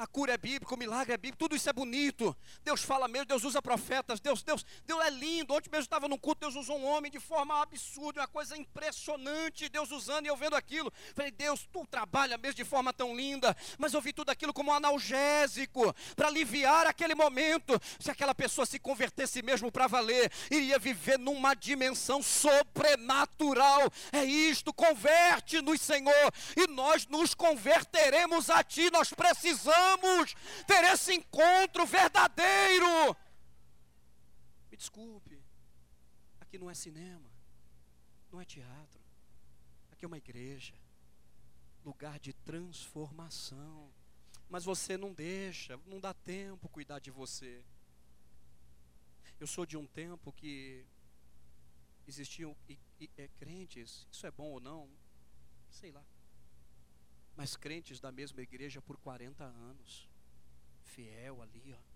[0.00, 2.34] a cura é bíblica, o milagre é bíblico, tudo isso é bonito.
[2.64, 5.52] Deus fala mesmo, Deus usa profetas, Deus, Deus, Deus é lindo.
[5.52, 9.68] Ontem mesmo estava num culto, Deus usou um homem de forma absurda, uma coisa impressionante,
[9.68, 10.90] Deus usando e eu vendo aquilo.
[11.14, 14.70] Falei, Deus, tu trabalha mesmo de forma tão linda, mas eu vi tudo aquilo como
[14.70, 17.78] um analgésico, para aliviar aquele momento.
[17.98, 23.92] Se aquela pessoa se convertesse mesmo para valer, iria viver numa dimensão sobrenatural.
[24.12, 29.89] É isto, converte-nos, Senhor, e nós nos converteremos a Ti, nós precisamos
[30.66, 33.16] ter esse encontro verdadeiro.
[34.70, 35.42] Me desculpe,
[36.40, 37.30] aqui não é cinema,
[38.30, 39.00] não é teatro,
[39.90, 40.74] aqui é uma igreja,
[41.84, 43.92] lugar de transformação.
[44.48, 47.64] Mas você não deixa, não dá tempo cuidar de você.
[49.38, 50.84] Eu sou de um tempo que
[52.06, 52.56] existiam
[53.16, 54.90] é, crentes, isso é bom ou não,
[55.70, 56.04] sei lá
[57.36, 60.08] mas crentes da mesma igreja por 40 anos,
[60.84, 61.90] fiel ali, ó.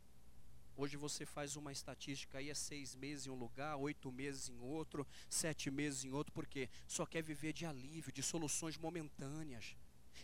[0.77, 4.59] Hoje você faz uma estatística aí, é seis meses em um lugar, oito meses em
[4.59, 9.77] outro, sete meses em outro, porque só quer viver de alívio, de soluções momentâneas.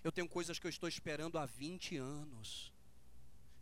[0.03, 2.73] Eu tenho coisas que eu estou esperando há 20 anos.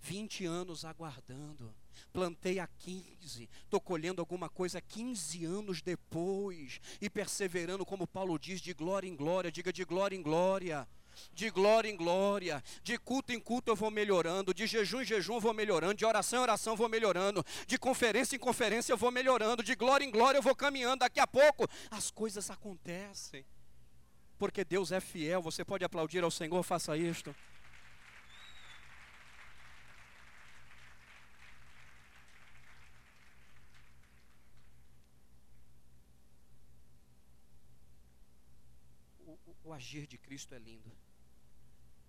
[0.00, 1.74] 20 anos aguardando.
[2.12, 8.60] Plantei há 15, estou colhendo alguma coisa 15 anos depois e perseverando, como Paulo diz,
[8.60, 10.88] de glória em glória, diga de glória em glória
[11.32, 15.34] de glória em glória, de culto em culto eu vou melhorando, de jejum em jejum
[15.34, 18.96] eu vou melhorando, de oração em oração eu vou melhorando, de conferência em conferência eu
[18.96, 21.00] vou melhorando, de glória em glória eu vou caminhando.
[21.00, 23.44] Daqui a pouco as coisas acontecem,
[24.38, 25.42] porque Deus é fiel.
[25.42, 27.34] Você pode aplaudir ao Senhor, faça isto.
[39.64, 40.90] O agir de Cristo é lindo.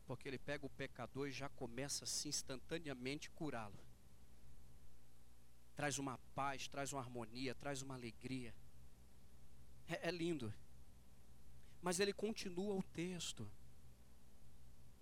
[0.10, 3.80] Porque ele pega o pecador e já começa assim instantaneamente curá-lo.
[5.76, 8.52] Traz uma paz, traz uma harmonia, traz uma alegria.
[9.88, 10.52] É, é lindo.
[11.80, 13.48] Mas ele continua o texto.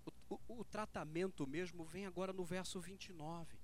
[0.05, 3.57] O, o, o, tratamento mesmo vem agora no verso 29.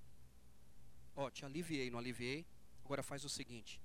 [1.13, 2.47] Ó, te aliviei, não aliviei?
[2.85, 3.81] Agora faz o seguinte: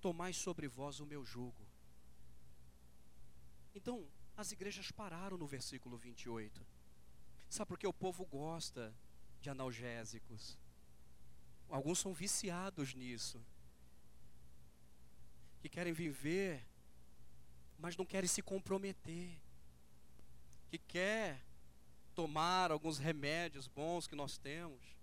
[0.00, 1.66] Tomai sobre vós o meu jugo.
[3.74, 6.75] Então, as igrejas pararam no versículo 28.
[7.48, 8.94] Sabe por que o povo gosta
[9.40, 10.58] de analgésicos?
[11.68, 13.44] Alguns são viciados nisso.
[15.60, 16.66] Que querem viver,
[17.78, 19.38] mas não querem se comprometer.
[20.68, 21.44] Que quer
[22.14, 24.96] tomar alguns remédios bons que nós temos,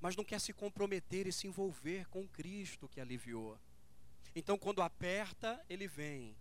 [0.00, 3.58] mas não quer se comprometer e se envolver com Cristo que aliviou.
[4.34, 6.36] Então, quando aperta, ele vem.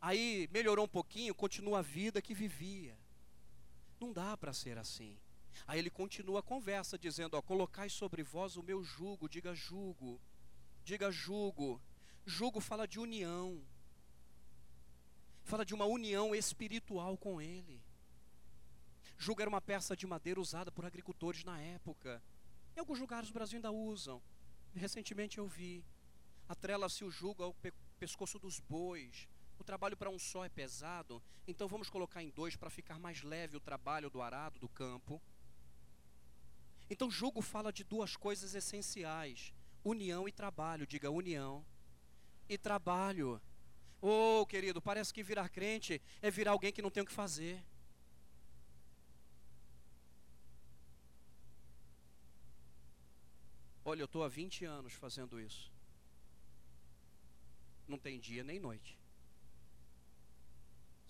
[0.00, 2.96] Aí melhorou um pouquinho, continua a vida que vivia.
[4.00, 5.18] Não dá para ser assim.
[5.66, 10.20] Aí ele continua a conversa, dizendo: ó, Colocai sobre vós o meu jugo, diga jugo,
[10.82, 11.80] diga jugo.
[12.24, 13.62] Jugo fala de união,
[15.42, 17.82] fala de uma união espiritual com ele.
[19.18, 22.22] Jugo era uma peça de madeira usada por agricultores na época.
[22.76, 24.22] Em alguns lugares o Brasil ainda usam.
[24.74, 25.84] Recentemente eu vi.
[26.48, 29.28] Atrela-se o jugo ao pe pescoço dos bois.
[29.60, 33.22] O trabalho para um só é pesado, então vamos colocar em dois para ficar mais
[33.22, 35.20] leve o trabalho do arado, do campo.
[36.88, 39.52] Então, jugo fala de duas coisas essenciais:
[39.84, 40.86] união e trabalho.
[40.86, 41.62] Diga união
[42.48, 43.38] e trabalho.
[44.00, 47.62] Oh, querido, parece que virar crente é virar alguém que não tem o que fazer.
[53.84, 55.70] Olha, eu estou há 20 anos fazendo isso.
[57.86, 58.99] Não tem dia nem noite.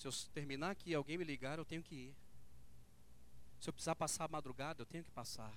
[0.01, 2.17] Se eu terminar aqui e alguém me ligar, eu tenho que ir.
[3.61, 5.53] Se eu precisar passar a madrugada, eu tenho que passar.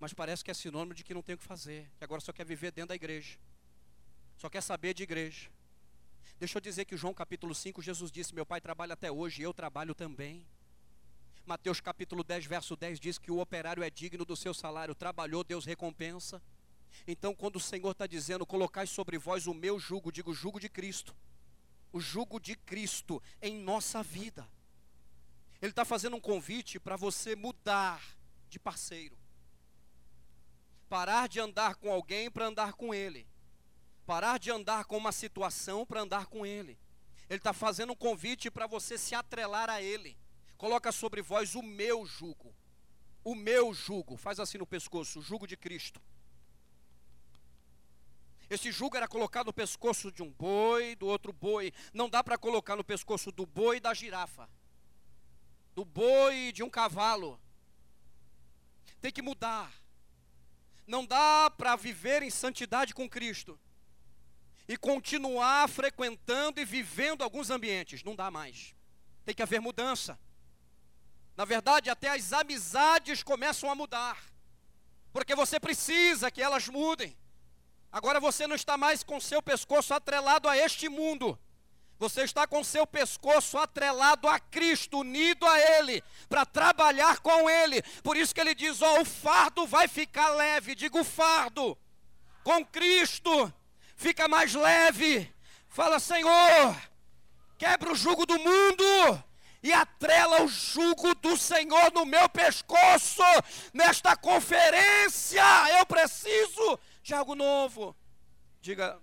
[0.00, 2.32] Mas parece que é sinônimo de que não tem o que fazer, que agora só
[2.32, 3.38] quer viver dentro da igreja.
[4.38, 5.50] Só quer saber de igreja.
[6.38, 9.52] Deixa eu dizer que João capítulo 5, Jesus disse: Meu pai trabalha até hoje eu
[9.52, 10.46] trabalho também.
[11.44, 15.44] Mateus capítulo 10, verso 10 diz que o operário é digno do seu salário, trabalhou,
[15.44, 16.42] Deus recompensa.
[17.06, 20.70] Então, quando o Senhor está dizendo, colocai sobre vós o meu jugo, digo jugo de
[20.70, 21.14] Cristo,
[21.92, 24.48] o jugo de Cristo em nossa vida.
[25.60, 28.02] Ele está fazendo um convite para você mudar
[28.48, 29.16] de parceiro,
[30.88, 33.26] parar de andar com alguém para andar com Ele,
[34.04, 36.78] parar de andar com uma situação para andar com Ele.
[37.28, 40.16] Ele está fazendo um convite para você se atrelar a Ele
[40.62, 42.54] coloca sobre vós o meu jugo.
[43.24, 46.00] O meu jugo, faz assim no pescoço, o jugo de Cristo.
[48.52, 51.72] Esse jugo era colocado no pescoço de um boi, do outro boi.
[51.94, 54.46] Não dá para colocar no pescoço do boi e da girafa.
[55.74, 57.40] Do boi e de um cavalo.
[59.00, 59.72] Tem que mudar.
[60.86, 63.58] Não dá para viver em santidade com Cristo
[64.68, 68.04] e continuar frequentando e vivendo alguns ambientes.
[68.04, 68.74] Não dá mais.
[69.24, 70.20] Tem que haver mudança.
[71.34, 74.22] Na verdade, até as amizades começam a mudar,
[75.10, 77.16] porque você precisa que elas mudem.
[77.92, 81.38] Agora você não está mais com seu pescoço atrelado a este mundo.
[81.98, 87.82] Você está com seu pescoço atrelado a Cristo, unido a Ele, para trabalhar com Ele.
[88.02, 90.74] Por isso que ele diz: ó, o fardo vai ficar leve.
[90.74, 91.78] Digo fardo.
[92.42, 93.52] Com Cristo
[93.94, 95.32] fica mais leve.
[95.68, 96.76] Fala, Senhor,
[97.56, 99.22] quebra o jugo do mundo
[99.62, 103.22] e atrela o jugo do Senhor no meu pescoço.
[103.72, 105.44] Nesta conferência,
[105.78, 107.96] eu preciso de algo novo.
[108.60, 109.00] Diga,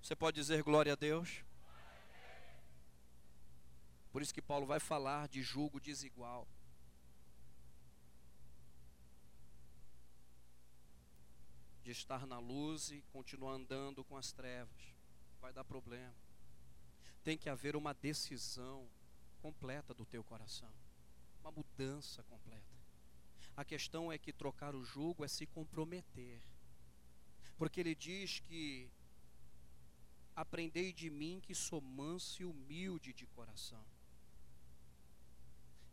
[0.00, 1.44] você pode dizer glória a Deus?
[4.10, 6.48] Por isso que Paulo vai falar de jugo desigual.
[11.82, 14.94] De estar na luz e continuar andando com as trevas.
[15.40, 16.14] Vai dar problema.
[17.22, 18.88] Tem que haver uma decisão
[19.42, 20.72] completa do teu coração.
[21.42, 22.74] Uma mudança completa.
[23.54, 26.40] A questão é que trocar o jugo é se comprometer.
[27.56, 28.90] Porque ele diz que
[30.34, 33.84] aprendei de mim que sou manso e humilde de coração.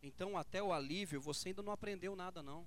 [0.02, 2.66] Então, até o alívio, você ainda não aprendeu nada, não.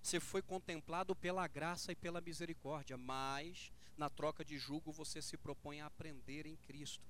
[0.00, 5.36] Você foi contemplado pela graça e pela misericórdia, mas na troca de jugo você se
[5.36, 7.06] propõe a aprender em Cristo.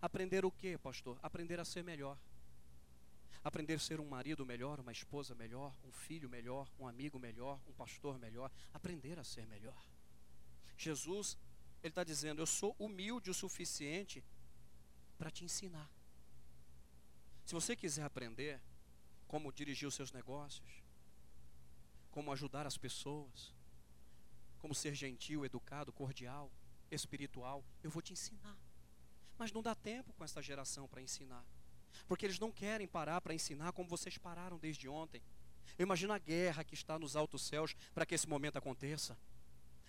[0.00, 1.18] Aprender o que, pastor?
[1.22, 2.18] Aprender a ser melhor.
[3.44, 7.60] Aprender a ser um marido melhor, uma esposa melhor, um filho melhor, um amigo melhor,
[7.66, 8.50] um pastor melhor.
[8.72, 9.76] Aprender a ser melhor.
[10.84, 11.36] Jesus,
[11.82, 14.24] ele está dizendo: Eu sou humilde o suficiente
[15.16, 15.90] para te ensinar.
[17.44, 18.60] Se você quiser aprender
[19.26, 20.82] como dirigir os seus negócios,
[22.10, 23.54] como ajudar as pessoas,
[24.58, 26.50] como ser gentil, educado, cordial,
[26.90, 28.56] espiritual, eu vou te ensinar.
[29.38, 31.44] Mas não dá tempo com essa geração para ensinar.
[32.06, 35.22] Porque eles não querem parar para ensinar como vocês pararam desde ontem.
[35.78, 39.16] Eu imagino a guerra que está nos altos céus para que esse momento aconteça.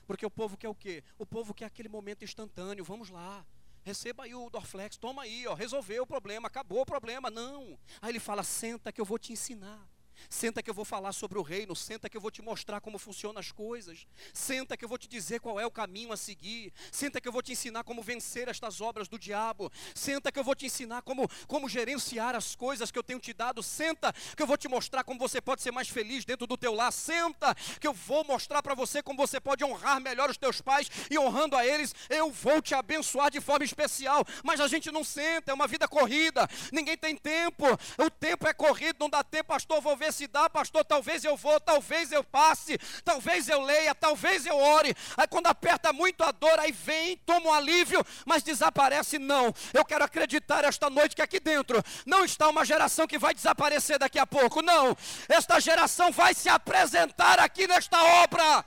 [0.10, 1.04] Porque o povo quer o quê?
[1.20, 2.84] O povo quer aquele momento instantâneo.
[2.84, 3.46] Vamos lá.
[3.84, 7.30] Receba aí o Dorflex, toma aí, ó, resolveu o problema, acabou o problema.
[7.30, 7.78] Não.
[8.02, 9.88] Aí ele fala: senta que eu vou te ensinar.
[10.28, 12.98] Senta que eu vou falar sobre o reino, senta que eu vou te mostrar como
[12.98, 14.08] funcionam as coisas.
[14.34, 16.74] Senta que eu vou te dizer qual é o caminho a seguir.
[16.92, 19.72] Senta que eu vou te ensinar como vencer estas obras do diabo.
[19.96, 23.34] Senta que eu vou te ensinar como, como gerenciar as coisas que eu tenho te
[23.34, 23.64] dado.
[23.64, 26.74] Senta que eu vou te mostrar como você pode ser mais feliz dentro do teu
[26.74, 26.92] lar.
[26.92, 30.90] Senta que eu vou mostrar para você como você pode honrar melhor os teus pais
[31.10, 34.26] e honrando a eles, eu vou te abençoar de forma especial.
[34.44, 36.48] Mas a gente não senta, é uma vida corrida.
[36.72, 37.66] Ninguém tem tempo.
[37.98, 40.84] O tempo é corrido, não dá tempo, pastor, vou ver se dá, pastor.
[40.84, 44.96] Talvez eu vou, talvez eu passe, talvez eu leia, talvez eu ore.
[45.18, 49.18] Aí quando aperta muito a dor, aí vem, toma um alívio, mas desaparece.
[49.20, 53.34] Não, eu quero acreditar esta noite que aqui dentro não está uma geração que vai
[53.34, 54.62] desaparecer daqui a pouco.
[54.62, 54.96] Não,
[55.28, 58.66] esta geração vai se apresentar aqui nesta obra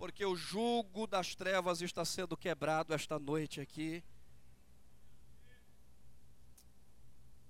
[0.00, 4.02] porque o jugo das trevas está sendo quebrado esta noite aqui.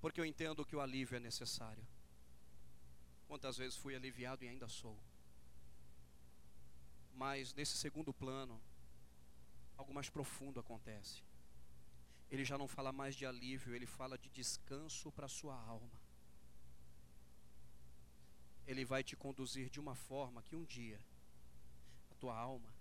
[0.01, 1.85] Porque eu entendo que o alívio é necessário.
[3.27, 4.97] Quantas vezes fui aliviado e ainda sou.
[7.13, 8.59] Mas nesse segundo plano,
[9.77, 11.23] algo mais profundo acontece.
[12.31, 16.01] Ele já não fala mais de alívio, ele fala de descanso para sua alma.
[18.65, 20.99] Ele vai te conduzir de uma forma que um dia
[22.09, 22.73] a tua alma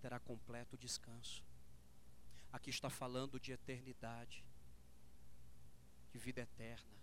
[0.00, 1.44] terá completo descanso.
[2.50, 4.44] Aqui está falando de eternidade
[6.12, 6.96] de vida eterna,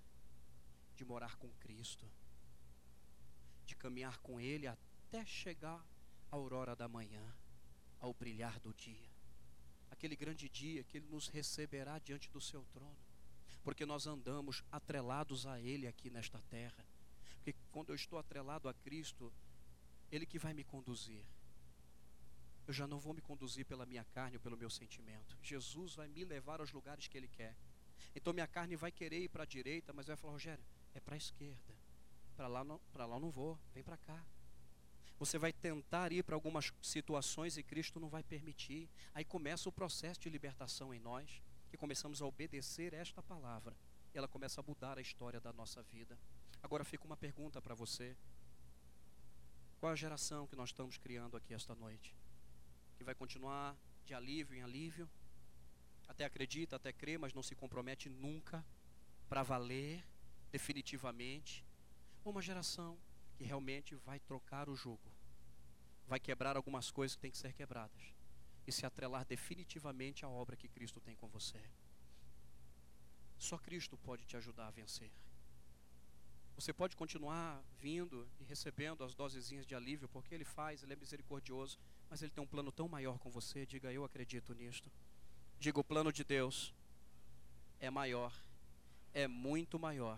[0.95, 2.09] de morar com Cristo,
[3.65, 5.83] de caminhar com Ele até chegar
[6.31, 7.35] a aurora da manhã,
[7.99, 9.09] ao brilhar do dia,
[9.89, 12.97] aquele grande dia que Ele nos receberá diante do Seu trono,
[13.63, 16.85] porque nós andamos atrelados a Ele aqui nesta terra,
[17.35, 19.33] porque quando eu estou atrelado a Cristo,
[20.11, 21.23] Ele que vai me conduzir.
[22.67, 25.35] Eu já não vou me conduzir pela minha carne ou pelo meu sentimento.
[25.41, 27.55] Jesus vai me levar aos lugares que Ele quer.
[28.15, 31.15] Então minha carne vai querer ir para a direita, mas vai falar, Rogério, é para
[31.15, 31.75] a esquerda.
[32.35, 34.25] Para lá não, lá não vou, vem para cá.
[35.19, 38.89] Você vai tentar ir para algumas situações e Cristo não vai permitir.
[39.13, 43.75] Aí começa o processo de libertação em nós, que começamos a obedecer esta palavra.
[44.13, 46.17] E ela começa a mudar a história da nossa vida.
[46.63, 48.15] Agora fica uma pergunta para você.
[49.79, 52.15] Qual a geração que nós estamos criando aqui esta noite?
[52.97, 55.09] Que vai continuar de alívio em alívio?
[56.09, 58.65] Até acredita, até crê, mas não se compromete nunca
[59.29, 60.03] para valer
[60.51, 61.63] definitivamente.
[62.25, 62.99] Uma geração
[63.35, 65.09] que realmente vai trocar o jogo,
[66.07, 68.13] vai quebrar algumas coisas que têm que ser quebradas
[68.67, 71.61] e se atrelar definitivamente à obra que Cristo tem com você.
[73.37, 75.11] Só Cristo pode te ajudar a vencer.
[76.55, 80.95] Você pode continuar vindo e recebendo as dosezinhas de alívio, porque Ele faz, Ele é
[80.95, 81.79] misericordioso,
[82.09, 83.65] mas Ele tem um plano tão maior com você.
[83.65, 84.91] Diga, eu acredito nisto.
[85.59, 86.73] Diga, o plano de Deus
[87.81, 88.33] é maior,
[89.13, 90.17] é muito maior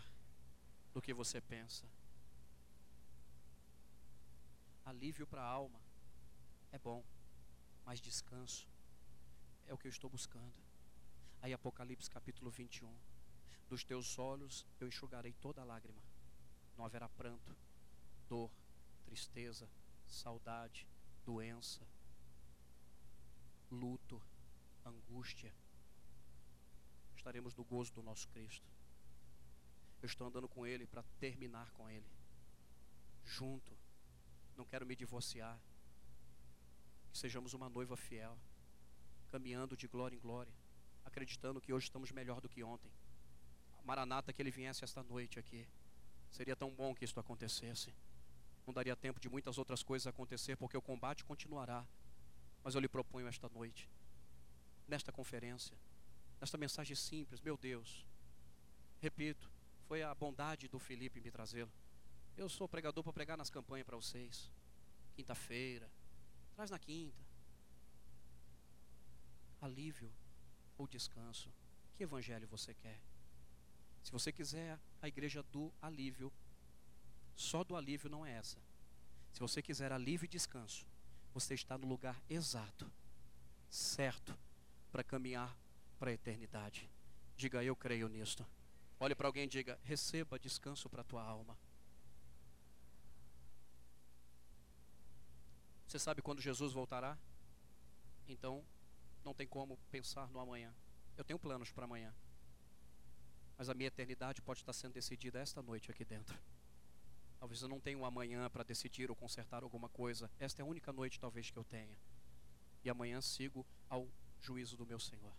[0.94, 1.84] do que você pensa.
[4.86, 5.82] Alívio para a alma
[6.72, 7.04] é bom,
[7.84, 8.68] mas descanso
[9.66, 10.54] é o que eu estou buscando.
[11.42, 12.96] Aí Apocalipse capítulo 21.
[13.68, 16.04] Dos teus olhos eu enxugarei toda lágrima.
[16.78, 17.58] Não haverá pranto,
[18.30, 18.52] dor,
[19.06, 19.68] tristeza,
[20.06, 20.88] saudade,
[21.26, 21.82] doença,
[23.72, 24.22] luto,
[24.90, 25.54] angústia,
[27.16, 28.68] estaremos no gozo do nosso Cristo.
[30.02, 32.10] Eu estou andando com Ele para terminar com Ele,
[33.24, 33.78] junto.
[34.58, 35.60] Não quero me divorciar.
[37.12, 38.38] Que sejamos uma noiva fiel,
[39.30, 40.54] caminhando de glória em glória,
[41.06, 42.92] acreditando que hoje estamos melhor do que ontem.
[43.84, 45.68] Maranata, que Ele viesse esta noite aqui.
[46.32, 47.94] Seria tão bom que isso acontecesse.
[48.66, 51.86] Não daria tempo de muitas outras coisas acontecer, porque o combate continuará.
[52.64, 53.90] Mas eu lhe proponho esta noite
[54.92, 55.76] nesta conferência,
[56.40, 58.06] nesta mensagem simples, meu Deus.
[59.00, 59.50] Repito,
[59.88, 61.72] foi a bondade do Felipe me trazê-lo.
[62.36, 64.52] Eu sou pregador para pregar nas campanhas para vocês.
[65.16, 65.90] Quinta-feira,
[66.54, 67.24] traz na quinta.
[69.62, 70.12] Alívio
[70.78, 71.50] ou descanso?
[71.96, 73.00] Que evangelho você quer?
[74.04, 76.34] Se você quiser a igreja do alívio,
[77.34, 78.60] só do alívio não é essa.
[79.32, 80.86] Se você quiser alívio e descanso,
[81.34, 82.92] você está no lugar exato,
[83.70, 84.38] certo,
[84.92, 85.58] para caminhar
[85.98, 86.90] para a eternidade.
[87.36, 88.46] Diga, eu creio nisto.
[89.00, 91.58] Olhe para alguém e diga: receba descanso para a tua alma.
[95.88, 97.18] Você sabe quando Jesus voltará?
[98.28, 98.64] Então,
[99.26, 100.74] não tem como pensar no amanhã.
[101.18, 102.14] Eu tenho planos para amanhã.
[103.58, 106.38] Mas a minha eternidade pode estar sendo decidida esta noite aqui dentro.
[107.40, 110.32] Talvez eu não tenha um amanhã para decidir ou consertar alguma coisa.
[110.40, 111.98] Esta é a única noite, talvez, que eu tenha.
[112.84, 114.08] E amanhã sigo ao
[114.42, 115.34] juízo do meu Senhor.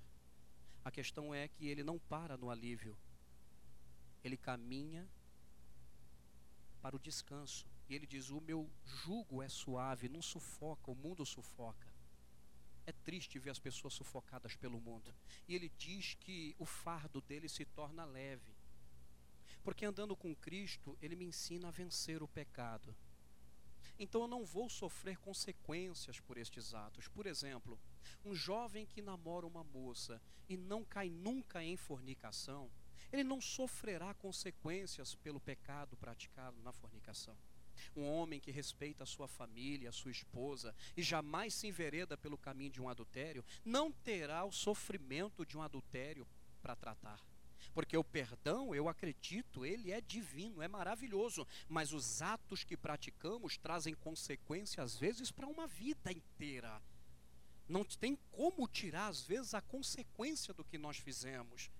[0.84, 2.96] A questão é que ele não para no alívio,
[4.24, 5.08] ele caminha
[6.80, 7.66] para o descanso.
[7.88, 11.92] E ele diz: O meu jugo é suave, não sufoca, o mundo sufoca.
[12.84, 15.14] É triste ver as pessoas sufocadas pelo mundo.
[15.46, 18.52] E ele diz que o fardo dele se torna leve.
[19.62, 22.94] Porque andando com Cristo, ele me ensina a vencer o pecado.
[23.98, 27.06] Então eu não vou sofrer consequências por estes atos.
[27.06, 27.78] Por exemplo,
[28.24, 32.70] um jovem que namora uma moça e não cai nunca em fornicação,
[33.12, 37.36] ele não sofrerá consequências pelo pecado praticado na fornicação.
[37.96, 42.38] Um homem que respeita a sua família, a sua esposa e jamais se envereda pelo
[42.38, 46.26] caminho de um adultério, não terá o sofrimento de um adultério
[46.60, 47.20] para tratar.
[47.74, 53.56] Porque o perdão, eu acredito, ele é divino, é maravilhoso, mas os atos que praticamos
[53.56, 56.82] trazem consequências às vezes para uma vida inteira.
[57.68, 61.70] Não tem como tirar às vezes a consequência do que nós fizemos.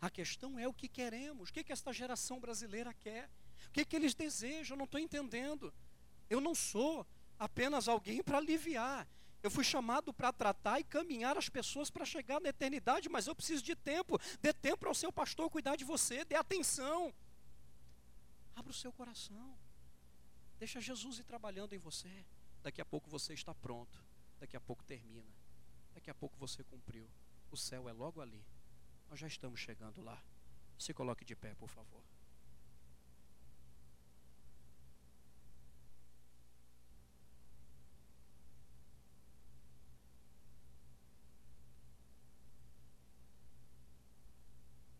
[0.00, 3.28] A questão é o que queremos, o que, que esta geração brasileira quer.
[3.68, 4.74] O que, que eles desejam?
[4.74, 5.72] Eu não estou entendendo.
[6.28, 7.06] Eu não sou
[7.38, 9.06] apenas alguém para aliviar.
[9.42, 13.34] Eu fui chamado para tratar e caminhar as pessoas para chegar na eternidade, mas eu
[13.34, 14.18] preciso de tempo.
[14.40, 17.12] Dê tempo ao seu pastor cuidar de você, dê atenção.
[18.54, 19.58] Abra o seu coração.
[20.58, 22.24] Deixa Jesus ir trabalhando em você.
[22.62, 23.98] Daqui a pouco você está pronto.
[24.42, 25.32] Daqui a pouco termina.
[25.94, 27.08] Daqui a pouco você cumpriu.
[27.52, 28.44] O céu é logo ali.
[29.08, 30.20] Nós já estamos chegando lá.
[30.76, 32.02] Se coloque de pé, por favor.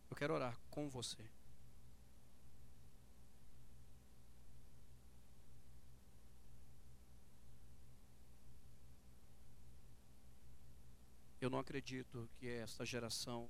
[0.08, 1.28] Eu quero orar com você.
[11.52, 13.46] Não acredito que esta geração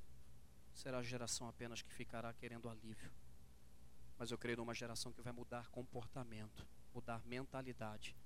[0.75, 3.13] será a geração apenas que ficará querendo alívio.
[4.19, 8.17] Mas eu creio numa geração que vai mudar comportamento, mudar mentalidade,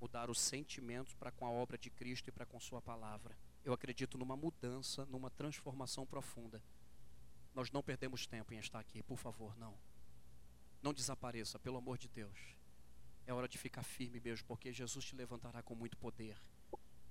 [0.00, 3.36] mudar os sentimentos para com a obra de Cristo e para com Sua palavra.
[3.62, 6.62] Eu acredito numa mudança, numa transformação profunda.
[7.54, 9.74] Nós não perdemos tempo em estar aqui, por favor, não.
[10.82, 12.56] Não desapareça, pelo amor de Deus.
[13.26, 16.40] É hora de ficar firme mesmo, porque Jesus te levantará com muito poder,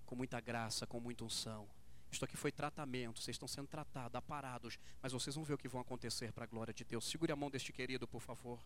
[0.07, 1.69] com muita graça, com muita unção.
[2.13, 5.67] Isto aqui foi tratamento, vocês estão sendo tratados, aparados, mas vocês vão ver o que
[5.67, 7.05] vão acontecer para a glória de Deus.
[7.05, 8.59] Segure a mão deste querido, por favor.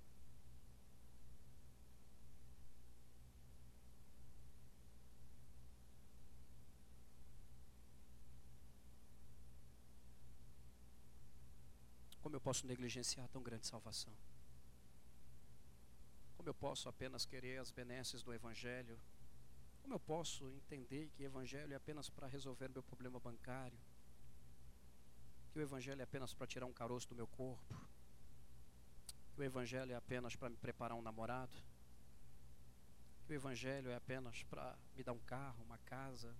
[12.22, 14.14] Como eu posso negligenciar tão grande salvação?
[16.36, 19.00] Como eu posso apenas querer as benesses do Evangelho?
[19.88, 23.80] Como eu posso entender que o Evangelho é apenas para resolver meu problema bancário?
[25.54, 27.74] Que o Evangelho é apenas para tirar um caroço do meu corpo?
[29.34, 31.58] Que o Evangelho é apenas para me preparar um namorado?
[33.26, 36.36] Que o Evangelho é apenas para me dar um carro, uma casa?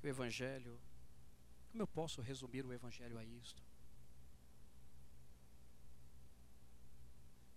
[0.00, 0.76] Que o Evangelho.
[1.70, 3.62] Como eu posso resumir o Evangelho a isto?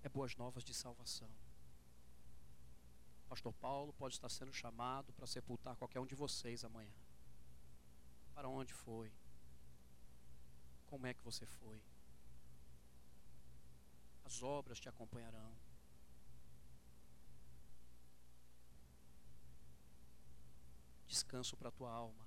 [0.03, 1.29] é boas novas de salvação.
[3.27, 6.93] Pastor Paulo pode estar sendo chamado para sepultar qualquer um de vocês amanhã.
[8.33, 9.11] Para onde foi?
[10.85, 11.81] Como é que você foi?
[14.23, 15.55] As obras te acompanharão.
[21.07, 22.25] Descanso para a tua alma.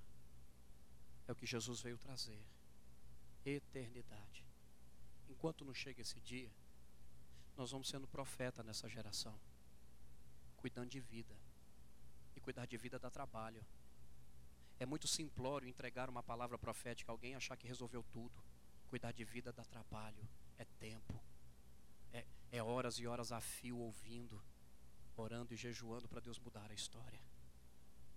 [1.27, 2.41] É o que Jesus veio trazer.
[3.45, 4.45] Eternidade.
[5.29, 6.51] Enquanto não chega esse dia,
[7.57, 9.37] nós vamos sendo profeta nessa geração,
[10.57, 11.35] cuidando de vida.
[12.35, 13.63] E cuidar de vida dá trabalho.
[14.79, 18.43] É muito simplório entregar uma palavra profética a alguém e achar que resolveu tudo.
[18.89, 20.27] Cuidar de vida dá trabalho,
[20.57, 21.21] é tempo,
[22.13, 24.41] é, é horas e horas a fio ouvindo,
[25.15, 27.19] orando e jejuando para Deus mudar a história.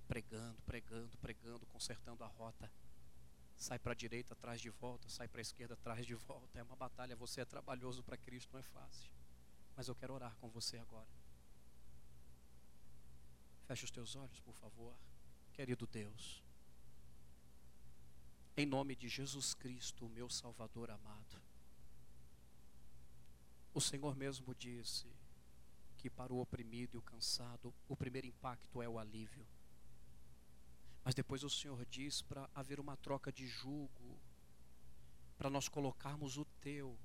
[0.07, 2.71] Pregando, pregando, pregando, consertando a rota.
[3.57, 6.59] Sai para a direita, atrás de volta, sai para a esquerda, atrás de volta.
[6.59, 7.15] É uma batalha.
[7.17, 9.11] Você é trabalhoso para Cristo, não é fácil.
[9.77, 11.20] Mas eu quero orar com você agora.
[13.71, 14.93] Feche os teus olhos, por favor.
[15.53, 16.43] Querido Deus,
[18.57, 21.41] Em nome de Jesus Cristo, meu Salvador amado.
[23.73, 25.07] O Senhor mesmo disse
[25.97, 29.47] que para o oprimido e o cansado, o primeiro impacto é o alívio.
[31.05, 34.19] Mas depois o Senhor diz para haver uma troca de jugo,
[35.39, 36.99] para nós colocarmos o teu,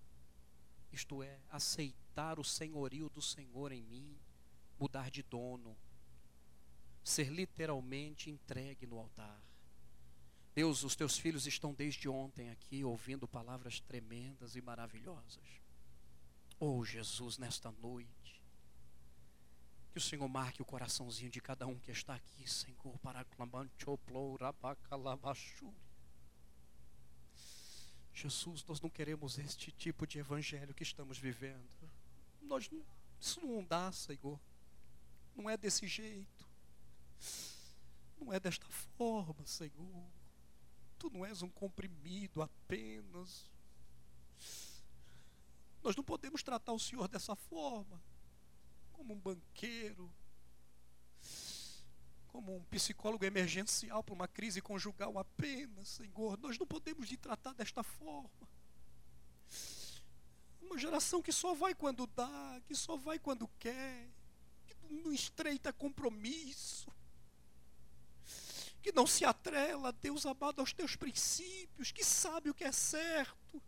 [0.91, 4.18] isto é, aceitar o senhorio do Senhor em mim,
[4.80, 5.78] mudar de dono,
[7.10, 9.39] ser literalmente entregue no altar.
[10.56, 15.62] Deus, os teus filhos estão desde ontem aqui ouvindo palavras tremendas e maravilhosas.
[16.60, 18.41] Oh Jesus, nesta noite,
[19.91, 23.24] que o Senhor marque o coraçãozinho de cada um que está aqui, Senhor, para
[28.14, 31.91] Jesus, nós não queremos este tipo de evangelho que estamos vivendo.
[32.41, 32.70] Nós,
[33.20, 34.39] isso não dá, Senhor.
[35.36, 36.45] Não é desse jeito.
[38.19, 38.67] Não é desta
[38.97, 40.09] forma, Senhor.
[40.97, 43.51] Tu não és um comprimido apenas.
[45.84, 48.01] Nós não podemos tratar o Senhor dessa forma,
[48.91, 50.11] como um banqueiro,
[52.28, 56.39] como um psicólogo emergencial para uma crise conjugal apenas, Senhor.
[56.39, 58.49] Nós não podemos te tratar desta forma.
[60.59, 64.09] Uma geração que só vai quando dá, que só vai quando quer,
[64.65, 66.95] que não estreita compromisso
[68.86, 73.60] que não se atrela, Deus amado, aos teus princípios, que sabe o que é certo.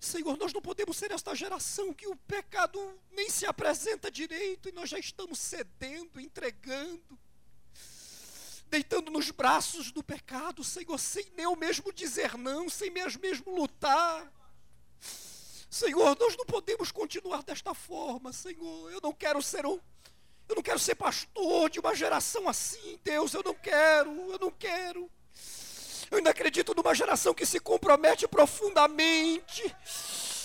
[0.00, 4.72] Senhor, nós não podemos ser esta geração que o pecado nem se apresenta direito e
[4.72, 7.16] nós já estamos cedendo, entregando,
[8.66, 14.32] deitando nos braços do pecado, Senhor, sem nem o mesmo dizer não, sem mesmo lutar.
[15.70, 18.90] Senhor, nós não podemos continuar desta forma, Senhor.
[18.90, 19.78] Eu não quero ser um
[20.48, 24.50] eu não quero ser pastor de uma geração assim, Deus, eu não quero, eu não
[24.50, 25.10] quero.
[26.10, 29.74] Eu ainda acredito numa geração que se compromete profundamente,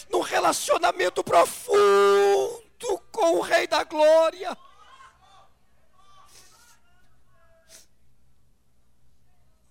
[0.10, 4.58] num relacionamento profundo com o Rei da Glória.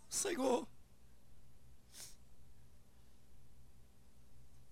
[0.08, 0.66] Senhor,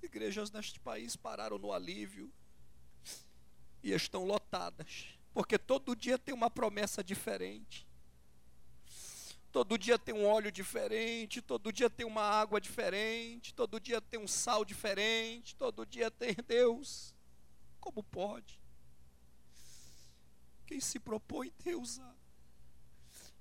[0.02, 2.32] igrejas neste país pararam no alívio
[3.82, 5.15] e estão lotadas.
[5.36, 7.86] Porque todo dia tem uma promessa diferente.
[9.52, 14.18] Todo dia tem um óleo diferente, todo dia tem uma água diferente, todo dia tem
[14.18, 17.14] um sal diferente, todo dia tem Deus.
[17.78, 18.58] Como pode?
[20.66, 22.14] Quem se propõe, Deus, a,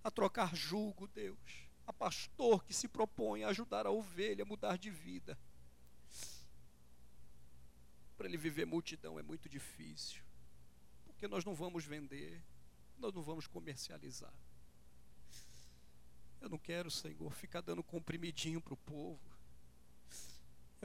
[0.04, 1.40] a trocar julgo, Deus.
[1.88, 5.40] A pastor que se propõe a ajudar a ovelha a mudar de vida.
[8.18, 10.25] Para ele viver multidão é muito difícil.
[11.26, 12.40] Porque nós não vamos vender,
[13.00, 14.32] nós não vamos comercializar.
[16.40, 19.35] Eu não quero, Senhor, ficar dando comprimidinho para o povo.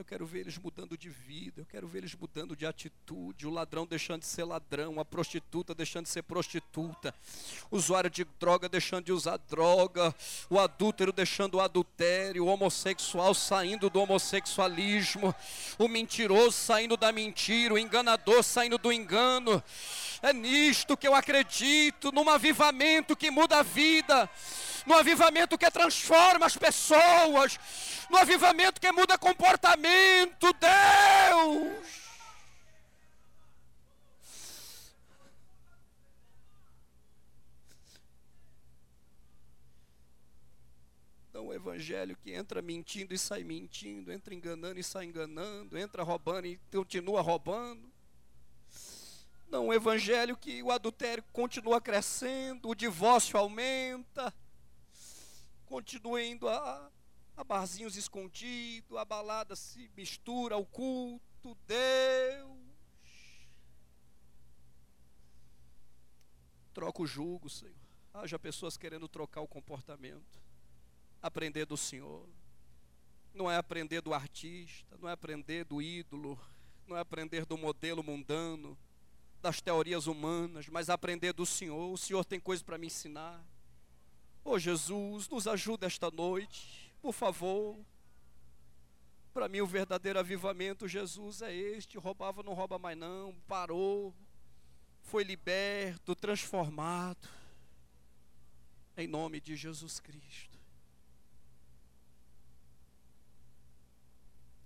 [0.01, 3.51] Eu quero ver eles mudando de vida, eu quero ver eles mudando de atitude, o
[3.51, 7.13] ladrão deixando de ser ladrão, a prostituta deixando de ser prostituta,
[7.69, 10.11] o usuário de droga deixando de usar droga,
[10.49, 15.35] o adúltero deixando o adultério, o homossexual saindo do homossexualismo,
[15.77, 19.63] o mentiroso saindo da mentira, o enganador saindo do engano.
[20.23, 24.27] É nisto que eu acredito, num avivamento que muda a vida
[24.85, 27.59] no avivamento que transforma as pessoas,
[28.09, 32.01] no avivamento que muda comportamento, Deus.
[41.33, 46.03] Não o evangelho que entra mentindo e sai mentindo, entra enganando e sai enganando, entra
[46.03, 47.91] roubando e continua roubando.
[49.47, 54.33] Não o evangelho que o adultério continua crescendo, o divórcio aumenta,
[55.71, 56.91] continua indo a,
[57.37, 62.59] a barzinhos escondidos, a balada se mistura ao culto, Deus.
[66.73, 67.73] Troca o jugo, Senhor.
[68.13, 70.41] Haja pessoas querendo trocar o comportamento.
[71.21, 72.27] Aprender do Senhor.
[73.33, 76.37] Não é aprender do artista, não é aprender do ídolo,
[76.85, 78.77] não é aprender do modelo mundano,
[79.41, 81.93] das teorias humanas, mas aprender do Senhor.
[81.93, 83.41] O Senhor tem coisa para me ensinar.
[84.43, 87.77] Oh Jesus, nos ajuda esta noite, por favor.
[89.33, 94.13] Para mim, o verdadeiro avivamento, Jesus, é este: roubava, não rouba mais, não, parou,
[95.03, 97.29] foi liberto, transformado,
[98.97, 100.59] em nome de Jesus Cristo.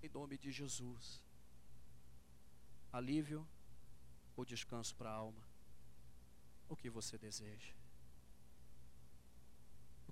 [0.02, 1.24] Em nome de Jesus.
[2.92, 3.48] Alívio
[4.38, 5.44] ou descanso para a alma?
[6.70, 7.74] O que você deseja?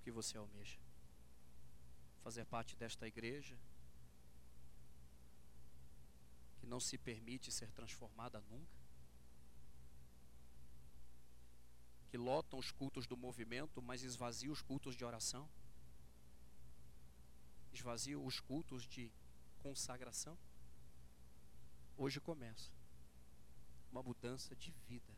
[0.03, 0.79] Que você almeja.
[2.23, 3.57] fazer parte desta igreja
[6.59, 8.77] que não se permite ser transformada nunca,
[12.09, 15.49] que lotam os cultos do movimento, mas esvazia os cultos de oração,
[17.73, 19.11] esvazia os cultos de
[19.59, 20.37] consagração.
[21.97, 22.71] Hoje começa
[23.91, 25.13] uma mudança de vida,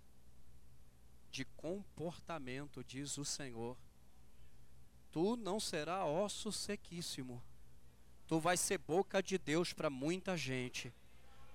[1.29, 3.77] de comportamento, diz o Senhor.
[5.15, 7.41] Tu não será osso sequíssimo,
[8.27, 10.93] tu vais ser boca de Deus para muita gente.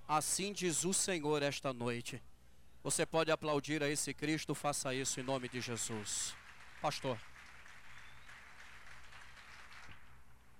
[0.07, 2.23] Assim diz o Senhor esta noite.
[2.81, 6.35] Você pode aplaudir a esse Cristo, faça isso em nome de Jesus.
[6.81, 7.19] Pastor.